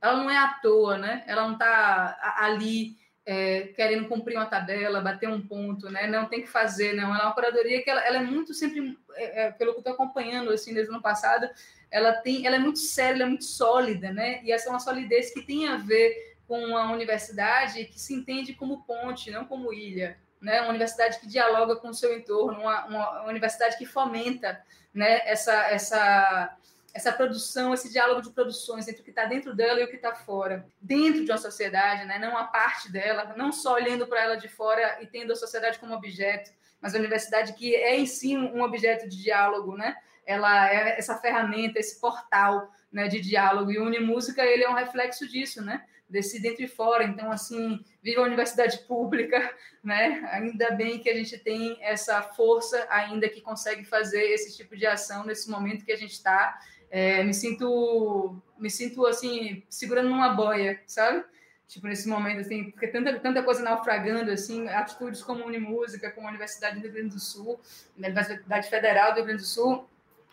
ela 0.01 0.17
não 0.17 0.29
é 0.29 0.35
à 0.35 0.49
toa, 0.61 0.97
né? 0.97 1.23
Ela 1.25 1.43
não 1.43 1.53
está 1.53 2.35
ali 2.39 2.97
é, 3.25 3.67
querendo 3.73 4.09
cumprir 4.09 4.35
uma 4.35 4.45
tabela, 4.45 4.99
bater 4.99 5.29
um 5.29 5.39
ponto, 5.39 5.89
né? 5.89 6.05
Não 6.05 6.25
tem 6.25 6.41
que 6.41 6.49
fazer, 6.49 6.91
não. 6.91 7.15
Ela 7.15 7.23
é 7.23 7.25
uma 7.27 7.33
curadoria 7.33 7.81
que 7.81 7.89
ela, 7.89 8.01
ela 8.01 8.17
é 8.17 8.21
muito 8.21 8.53
sempre, 8.53 8.97
é, 9.13 9.43
é, 9.43 9.51
pelo 9.51 9.71
que 9.71 9.79
estou 9.79 9.93
acompanhando 9.93 10.51
assim 10.51 10.73
desde 10.73 10.91
o 10.91 10.95
ano 10.95 11.01
passado, 11.01 11.47
ela 11.89 12.11
tem, 12.11 12.45
ela 12.45 12.57
é 12.57 12.59
muito 12.59 12.79
séria, 12.79 13.19
ela 13.19 13.23
é 13.23 13.29
muito 13.29 13.45
sólida, 13.45 14.11
né? 14.11 14.41
E 14.43 14.51
essa 14.51 14.67
é 14.67 14.69
uma 14.69 14.81
solidez 14.81 15.33
que 15.33 15.43
tem 15.43 15.69
a 15.69 15.77
ver 15.77 16.35
com 16.45 16.75
a 16.75 16.91
universidade 16.91 17.85
que 17.85 17.97
se 17.97 18.13
entende 18.13 18.53
como 18.53 18.83
ponte, 18.83 19.31
não 19.31 19.45
como 19.45 19.71
ilha, 19.71 20.17
né? 20.41 20.61
Uma 20.61 20.69
universidade 20.69 21.19
que 21.19 21.27
dialoga 21.27 21.75
com 21.75 21.89
o 21.89 21.93
seu 21.93 22.17
entorno, 22.17 22.61
uma, 22.61 22.85
uma, 22.85 23.23
universidade 23.27 23.77
que 23.77 23.85
fomenta, 23.85 24.61
né? 24.93 25.21
Essa, 25.25 25.53
essa, 25.69 26.57
essa 26.93 27.11
produção, 27.13 27.73
esse 27.73 27.91
diálogo 27.91 28.21
de 28.21 28.31
produções 28.31 28.87
entre 28.87 29.01
o 29.01 29.03
que 29.03 29.11
está 29.11 29.25
dentro 29.25 29.55
dela 29.55 29.79
e 29.79 29.83
o 29.83 29.87
que 29.87 29.95
está 29.95 30.15
fora, 30.15 30.65
dentro 30.81 31.23
de 31.23 31.31
uma 31.31 31.37
sociedade, 31.37 32.05
né? 32.05 32.17
Não 32.17 32.35
a 32.35 32.45
parte 32.45 32.91
dela, 32.91 33.33
não 33.37 33.51
só 33.51 33.75
olhando 33.75 34.07
para 34.07 34.23
ela 34.23 34.35
de 34.35 34.47
fora 34.47 34.97
e 35.01 35.05
tendo 35.05 35.31
a 35.31 35.35
sociedade 35.35 35.77
como 35.77 35.93
objeto, 35.93 36.51
mas 36.81 36.95
a 36.95 36.99
universidade 36.99 37.53
que 37.53 37.75
é 37.75 37.95
em 37.95 38.07
si 38.07 38.35
um 38.35 38.63
objeto 38.63 39.07
de 39.07 39.21
diálogo, 39.21 39.77
né? 39.77 39.95
Ela 40.25 40.69
é 40.69 40.97
essa 40.97 41.17
ferramenta, 41.17 41.79
esse 41.79 41.99
portal 41.99 42.71
né, 42.91 43.07
de 43.07 43.19
diálogo. 43.21 43.71
E 43.71 43.77
o 43.77 43.85
Unimúsica, 43.85 44.43
ele 44.43 44.63
é 44.63 44.69
um 44.69 44.73
reflexo 44.73 45.27
disso, 45.27 45.63
né? 45.63 45.85
Desse 46.11 46.41
dentro 46.41 46.63
e 46.63 46.67
fora. 46.67 47.03
Então, 47.03 47.31
assim, 47.31 47.83
viva 48.03 48.21
a 48.21 48.25
universidade 48.25 48.79
pública, 48.79 49.53
né? 49.83 50.27
Ainda 50.31 50.71
bem 50.71 50.99
que 50.99 51.09
a 51.09 51.15
gente 51.15 51.37
tem 51.37 51.77
essa 51.81 52.21
força 52.21 52.85
ainda 52.89 53.29
que 53.29 53.41
consegue 53.41 53.85
fazer 53.85 54.21
esse 54.21 54.55
tipo 54.55 54.75
de 54.75 54.85
ação 54.85 55.25
nesse 55.25 55.49
momento 55.49 55.85
que 55.85 55.91
a 55.91 55.97
gente 55.97 56.11
está. 56.11 56.59
É, 56.89 57.23
me 57.23 57.33
sinto, 57.33 58.35
me 58.59 58.69
sinto, 58.69 59.05
assim, 59.05 59.63
segurando 59.69 60.09
numa 60.09 60.29
boia, 60.33 60.81
sabe? 60.85 61.23
Tipo, 61.71 61.87
nesse 61.87 62.09
momento, 62.09 62.41
assim, 62.41 62.69
porque 62.69 62.87
tanta, 62.87 63.17
tanta 63.17 63.41
coisa 63.41 63.63
naufragando, 63.63 64.29
assim, 64.29 64.67
atitudes 64.67 65.23
como 65.23 65.45
Unimúsica, 65.45 66.11
como 66.11 66.27
a 66.27 66.29
Universidade 66.29 66.75
do 66.75 66.81
Rio 66.81 66.91
Grande 66.91 67.15
do 67.15 67.19
Sul, 67.21 67.57
Universidade 67.97 68.69
Federal 68.69 69.11
do 69.11 69.15
Rio 69.19 69.27
Grande 69.27 69.41
do 69.43 69.47
Sul, 69.47 69.89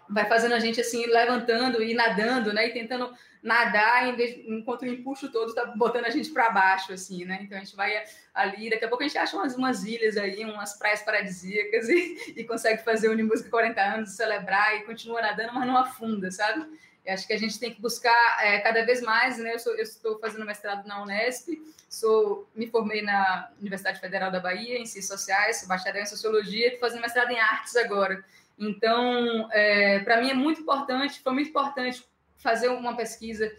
vai 0.09 0.27
fazendo 0.27 0.55
a 0.55 0.59
gente 0.59 0.81
assim, 0.81 1.07
levantando 1.07 1.83
e 1.83 1.95
nadando, 1.95 2.53
né? 2.53 2.69
E 2.69 2.73
tentando 2.73 3.13
nadar, 3.43 4.15
vez, 4.17 4.37
enquanto 4.47 4.83
o 4.83 4.87
empuxo 4.87 5.31
todo 5.31 5.51
está 5.51 5.65
botando 5.67 6.07
a 6.07 6.11
gente 6.11 6.31
para 6.31 6.51
baixo, 6.51 6.93
assim, 6.93 7.25
né? 7.25 7.41
Então 7.43 7.57
a 7.57 7.61
gente 7.61 7.77
vai 7.77 8.05
ali, 8.35 8.71
daqui 8.71 8.85
a 8.85 8.89
pouco 8.89 9.05
a 9.05 9.07
gente 9.07 9.19
acha 9.19 9.37
umas, 9.37 9.55
umas 9.55 9.85
ilhas 9.85 10.17
aí, 10.17 10.45
umas 10.45 10.77
praias 10.79 11.03
paradisíacas 11.03 11.89
e, 11.89 12.35
e 12.37 12.45
consegue 12.45 12.83
fazer 12.83 13.09
o 13.09 13.13
Unimúsica 13.13 13.51
40 13.51 13.81
anos, 13.81 14.11
celebrar 14.11 14.77
e 14.77 14.85
continua 14.85 15.23
nadando, 15.23 15.55
mas 15.55 15.67
não 15.67 15.77
afunda, 15.77 16.31
sabe? 16.31 16.67
Eu 17.05 17.15
acho 17.15 17.27
que 17.27 17.33
a 17.33 17.39
gente 17.39 17.59
tem 17.59 17.73
que 17.73 17.81
buscar 17.81 18.39
é, 18.45 18.59
cada 18.61 18.85
vez 18.85 19.01
mais, 19.01 19.39
né? 19.39 19.55
Eu, 19.55 19.59
sou, 19.59 19.75
eu 19.75 19.83
estou 19.83 20.19
fazendo 20.19 20.45
mestrado 20.45 20.87
na 20.87 21.03
Unesp, 21.03 21.49
sou, 21.89 22.47
me 22.55 22.67
formei 22.67 23.01
na 23.01 23.51
Universidade 23.61 23.99
Federal 23.99 24.31
da 24.31 24.41
Bahia 24.41 24.79
em 24.79 24.85
Ciências 24.85 25.19
Sociais, 25.19 25.57
sou 25.59 25.69
bacharel 25.69 26.03
em 26.03 26.07
Sociologia, 26.07 26.67
estou 26.67 26.81
fazendo 26.81 27.01
mestrado 27.01 27.31
em 27.31 27.41
Artes 27.41 27.77
agora. 27.77 28.23
Então, 28.59 29.49
é, 29.53 30.01
para 30.01 30.21
mim 30.21 30.31
é 30.31 30.35
muito 30.35 30.61
importante, 30.63 31.21
foi 31.21 31.33
muito 31.33 31.51
importante 31.51 32.05
fazer 32.37 32.69
uma 32.69 32.97
pesquisa 32.97 33.51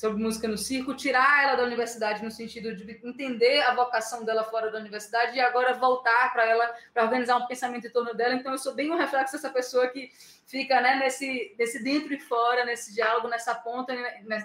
sobre 0.00 0.22
música 0.22 0.48
no 0.48 0.56
circo, 0.56 0.94
tirar 0.94 1.44
ela 1.44 1.56
da 1.56 1.62
universidade 1.62 2.24
no 2.24 2.30
sentido 2.30 2.74
de 2.74 2.98
entender 3.04 3.60
a 3.60 3.74
vocação 3.74 4.24
dela 4.24 4.42
fora 4.44 4.70
da 4.70 4.78
universidade 4.78 5.36
e 5.36 5.40
agora 5.40 5.74
voltar 5.74 6.32
para 6.32 6.46
ela 6.46 6.74
para 6.94 7.04
organizar 7.04 7.36
um 7.36 7.46
pensamento 7.46 7.86
em 7.86 7.90
torno 7.90 8.14
dela. 8.14 8.34
Então 8.34 8.50
eu 8.50 8.56
sou 8.56 8.74
bem 8.74 8.90
um 8.90 8.96
reflexo 8.96 9.34
dessa 9.34 9.50
pessoa 9.50 9.88
que 9.88 10.10
fica 10.46 10.80
né, 10.80 10.96
nesse, 10.96 11.54
nesse 11.58 11.84
dentro 11.84 12.14
e 12.14 12.18
fora, 12.18 12.64
nesse 12.64 12.94
diálogo, 12.94 13.28
nessa 13.28 13.54
ponta, 13.54 13.94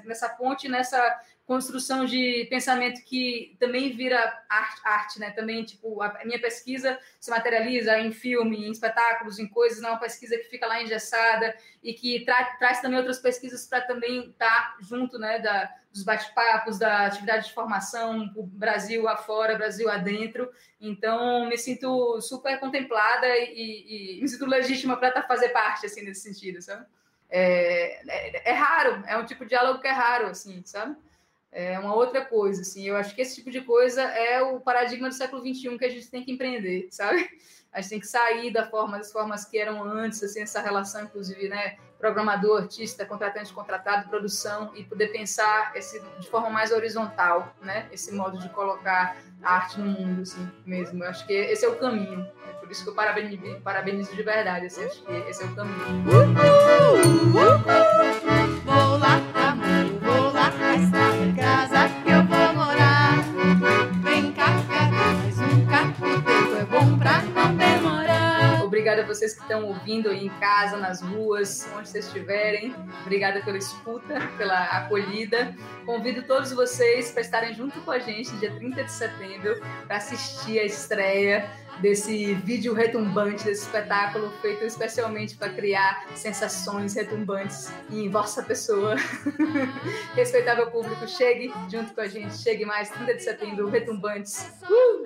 nessa 0.04 0.28
ponte, 0.28 0.68
nessa 0.68 1.22
construção 1.46 2.06
de 2.06 2.48
pensamento 2.50 3.04
que 3.04 3.56
também 3.60 3.96
vira 3.96 4.18
arte, 4.50 4.82
arte, 4.84 5.20
né? 5.20 5.30
Também, 5.32 5.64
tipo, 5.64 6.02
a 6.02 6.24
minha 6.26 6.40
pesquisa 6.42 6.98
se 7.20 7.30
materializa 7.30 8.00
em 8.00 8.12
filme, 8.12 8.66
em 8.66 8.72
espetáculos, 8.72 9.38
em 9.38 9.48
coisas, 9.48 9.80
não 9.80 9.90
é 9.90 9.92
uma 9.94 10.00
pesquisa 10.00 10.38
que 10.38 10.46
fica 10.46 10.66
lá 10.66 10.82
engessada 10.82 11.56
e 11.84 11.94
que 11.94 12.26
tra 12.26 12.44
traz 12.58 12.82
também 12.82 12.98
outras 12.98 13.20
pesquisas 13.20 13.68
para 13.68 13.82
também 13.82 14.30
estar 14.30 14.76
tá 14.76 14.78
junto, 14.82 15.20
né, 15.20 15.38
da, 15.38 15.72
dos 15.94 16.04
bate-papos, 16.04 16.80
da 16.80 17.06
atividade 17.06 17.48
de 17.48 17.54
formação, 17.54 18.32
o 18.36 18.44
Brasil 18.44 19.08
afora, 19.08 19.56
Brasil 19.56 19.90
adentro. 19.90 20.52
Então, 20.82 21.48
me 21.48 21.58
sinto 21.58 22.20
super 22.22 22.60
contemplada 22.60 23.28
e, 23.28 24.18
e 24.18 24.22
me 24.22 24.28
sinto 24.28 24.48
legítima 24.48 24.98
para 24.98 25.12
tá, 25.12 25.22
fazer 25.22 25.50
parte, 25.50 25.86
assim, 25.86 26.02
nesse 26.02 26.22
sentido, 26.22 26.60
sabe? 26.60 26.86
É, 27.30 28.02
é, 28.08 28.50
é, 28.52 28.54
raro, 28.54 29.04
é 29.08 29.16
um 29.18 29.26
tipo 29.26 29.44
de 29.44 29.50
diálogo 29.50 29.80
que 29.80 29.88
é 29.88 29.92
raro, 29.92 30.28
assim, 30.28 30.64
sabe? 30.66 30.96
É 31.58 31.80
uma 31.80 31.96
outra 31.96 32.26
coisa, 32.26 32.64
assim. 32.64 32.86
Eu 32.86 32.98
acho 32.98 33.16
que 33.16 33.22
esse 33.22 33.36
tipo 33.36 33.50
de 33.50 33.62
coisa 33.62 34.02
é 34.02 34.42
o 34.42 34.60
paradigma 34.60 35.08
do 35.08 35.16
século 35.16 35.42
XXI 35.42 35.78
que 35.78 35.86
a 35.86 35.90
gente 35.90 36.12
tem 36.12 36.22
que 36.22 36.30
empreender, 36.34 36.90
sabe? 36.92 37.30
A 37.72 37.80
gente 37.80 37.90
tem 37.92 38.00
que 38.02 38.08
sair 38.08 38.52
da 38.52 38.70
forma, 38.70 38.98
das 38.98 39.10
formas 39.10 39.46
que 39.46 39.58
eram 39.58 39.82
antes, 39.82 40.22
assim, 40.22 40.42
essa 40.42 40.60
relação, 40.60 41.04
inclusive, 41.04 41.48
né? 41.48 41.78
Programador, 41.98 42.64
artista, 42.64 43.06
contratante, 43.06 43.54
contratado, 43.54 44.10
produção, 44.10 44.74
e 44.76 44.84
poder 44.84 45.14
pensar 45.14 45.72
esse, 45.76 46.02
de 46.20 46.30
forma 46.30 46.50
mais 46.50 46.74
horizontal, 46.74 47.56
né? 47.62 47.88
Esse 47.90 48.14
modo 48.14 48.38
de 48.38 48.50
colocar 48.50 49.16
arte 49.42 49.80
no 49.80 49.86
mundo, 49.86 50.24
assim, 50.24 50.52
mesmo. 50.66 51.06
Eu 51.06 51.10
acho 51.10 51.26
que 51.26 51.32
esse 51.32 51.64
é 51.64 51.70
o 51.70 51.78
caminho. 51.78 52.30
É 52.50 52.54
por 52.54 52.70
isso 52.70 52.84
que 52.84 52.90
eu 52.90 52.96
parabenizo, 52.96 53.62
parabenizo 53.62 54.14
de 54.14 54.24
verdade, 54.24 54.66
assim, 54.66 54.84
acho 54.84 55.02
que 55.04 55.14
esse 55.30 55.42
é 55.42 55.46
o 55.46 55.56
caminho. 55.56 56.04
Uhul, 56.06 56.34
uhul, 57.34 57.60
vou 58.66 58.98
lá, 58.98 59.35
vocês 69.16 69.34
que 69.34 69.42
estão 69.42 69.66
ouvindo 69.66 70.10
aí 70.10 70.26
em 70.26 70.40
casa, 70.40 70.78
nas 70.78 71.02
ruas, 71.02 71.68
onde 71.78 71.88
vocês 71.88 72.06
estiverem. 72.08 72.76
Obrigada 73.02 73.42
pela 73.42 73.58
escuta, 73.58 74.20
pela 74.38 74.64
acolhida. 74.66 75.56
Convido 75.86 76.24
todos 76.24 76.52
vocês 76.52 77.12
para 77.12 77.22
estarem 77.22 77.54
junto 77.54 77.80
com 77.82 77.92
a 77.92 78.00
gente 78.00 78.36
dia 78.38 78.52
30 78.52 78.84
de 78.84 78.92
setembro 78.92 79.62
para 79.88 79.98
assistir 79.98 80.60
a 80.60 80.64
estreia 80.64 81.50
desse 81.80 82.34
vídeo 82.36 82.74
retumbante, 82.74 83.44
desse 83.44 83.64
espetáculo 83.64 84.32
feito 84.42 84.64
especialmente 84.64 85.36
para 85.36 85.50
criar 85.50 86.06
sensações 86.16 86.94
retumbantes 86.96 87.72
em 87.92 88.10
vossa 88.10 88.42
pessoa. 88.44 88.96
Respeitável 90.16 90.72
público, 90.72 91.08
chegue 91.08 91.54
junto 91.70 91.94
com 91.94 92.02
a 92.02 92.08
gente, 92.08 92.36
chegue 92.38 92.66
mais 92.66 92.90
30 92.90 93.14
de 93.14 93.24
setembro, 93.24 93.70
retumbantes. 93.70 94.52
Uh! 94.64 95.06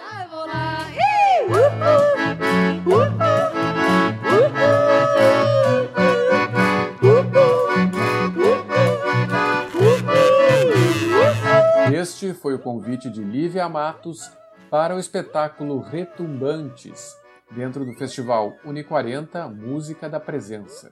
Este 11.94 12.34
foi 12.34 12.54
o 12.54 12.60
convite 12.60 13.10
de 13.10 13.24
Lívia 13.24 13.68
Matos 13.68 14.32
para 14.70 14.96
o 14.96 15.00
espetáculo 15.00 15.80
Retumbantes, 15.80 17.18
dentro 17.52 17.84
do 17.86 17.94
festival 17.94 18.56
Uni 18.64 18.84
40 18.84 19.48
Música 19.48 20.10
da 20.10 20.20
Presença. 20.20 20.92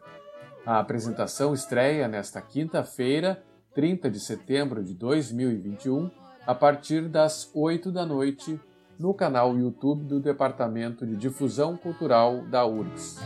A 0.65 0.79
apresentação 0.79 1.53
estreia 1.53 2.07
nesta 2.07 2.41
quinta-feira, 2.41 3.41
30 3.73 4.09
de 4.09 4.19
setembro 4.19 4.83
de 4.83 4.93
2021, 4.93 6.11
a 6.45 6.53
partir 6.53 7.07
das 7.07 7.49
8 7.53 7.91
da 7.91 8.05
noite, 8.05 8.59
no 8.99 9.13
canal 9.13 9.57
YouTube 9.57 10.03
do 10.03 10.19
Departamento 10.19 11.05
de 11.05 11.15
Difusão 11.15 11.77
Cultural 11.77 12.41
da 12.47 12.65
URGS. 12.65 13.19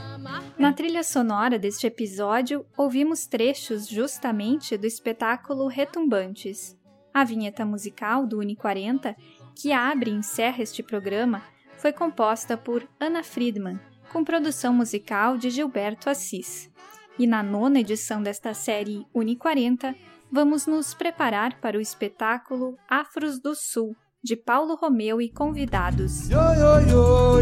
Na 0.57 0.73
trilha 0.73 1.03
sonora 1.03 1.57
deste 1.57 1.87
episódio, 1.87 2.65
ouvimos 2.77 3.25
trechos 3.27 3.87
justamente 3.87 4.77
do 4.77 4.85
espetáculo 4.85 5.67
Retumbantes. 5.67 6.77
A 7.13 7.23
vinheta 7.23 7.65
musical 7.65 8.25
do 8.25 8.39
Uni 8.39 8.55
40 8.55 9.15
que 9.55 9.71
abre 9.71 10.11
e 10.11 10.13
encerra 10.13 10.63
este 10.63 10.81
programa, 10.81 11.43
foi 11.77 11.91
composta 11.91 12.57
por 12.57 12.87
Ana 12.99 13.23
Friedman, 13.23 13.79
com 14.11 14.23
produção 14.23 14.73
musical 14.73 15.37
de 15.37 15.49
Gilberto 15.49 16.09
Assis. 16.09 16.69
E 17.17 17.27
na 17.27 17.43
nona 17.43 17.79
edição 17.79 18.21
desta 18.21 18.53
série 18.53 19.05
Uni 19.13 19.35
40, 19.35 19.95
vamos 20.31 20.65
nos 20.65 20.93
preparar 20.93 21.59
para 21.59 21.77
o 21.77 21.81
espetáculo 21.81 22.77
Afros 22.89 23.39
do 23.39 23.55
Sul, 23.55 23.95
de 24.23 24.35
Paulo 24.35 24.75
Romeu 24.75 25.19
e 25.19 25.29
convidados. 25.29 26.29
Yo, 26.29 26.37
yo, 26.37 27.41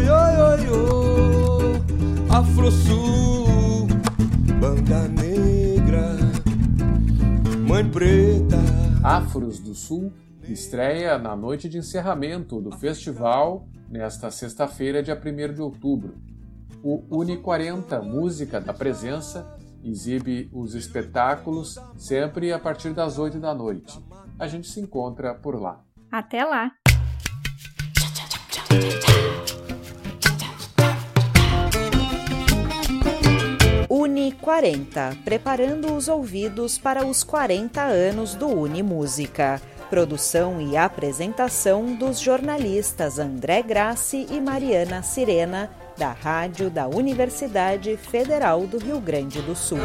Afro 2.30 2.70
Sul, 2.70 3.86
banda 4.58 5.06
negra, 5.08 6.16
mãe 7.68 7.88
preta. 7.90 8.56
Afros 9.02 9.58
do 9.58 9.74
Sul 9.74 10.12
estreia 10.44 11.18
na 11.18 11.36
noite 11.36 11.68
de 11.68 11.78
encerramento 11.78 12.60
do 12.60 12.72
festival, 12.72 13.66
nesta 13.88 14.30
sexta-feira, 14.30 15.02
dia 15.02 15.18
1 15.18 15.54
de 15.54 15.60
outubro. 15.62 16.14
O 16.82 17.04
Uni 17.10 17.36
40 17.36 18.00
Música 18.02 18.60
da 18.60 18.72
Presença 18.72 19.56
exibe 19.82 20.50
os 20.52 20.74
espetáculos 20.74 21.76
sempre 21.96 22.52
a 22.52 22.58
partir 22.58 22.92
das 22.92 23.18
8 23.18 23.38
da 23.38 23.54
noite. 23.54 23.98
A 24.38 24.46
gente 24.46 24.68
se 24.68 24.80
encontra 24.80 25.34
por 25.34 25.60
lá. 25.60 25.84
Até 26.10 26.44
lá! 26.44 26.72
Uni 33.88 34.32
40, 34.32 35.16
preparando 35.24 35.94
os 35.94 36.08
ouvidos 36.08 36.78
para 36.78 37.06
os 37.06 37.22
40 37.22 37.82
anos 37.82 38.34
do 38.34 38.48
Uni 38.48 38.82
Música. 38.82 39.60
Produção 39.88 40.60
e 40.60 40.76
apresentação 40.76 41.94
dos 41.94 42.20
jornalistas 42.20 43.18
André 43.18 43.62
Grassi 43.62 44.26
e 44.30 44.40
Mariana 44.40 45.02
Sirena, 45.02 45.70
da 45.96 46.12
Rádio 46.12 46.70
da 46.70 46.88
Universidade 46.88 47.96
Federal 47.96 48.66
do 48.66 48.78
Rio 48.78 49.00
Grande 49.00 49.42
do 49.42 49.54
Sul. 49.54 49.78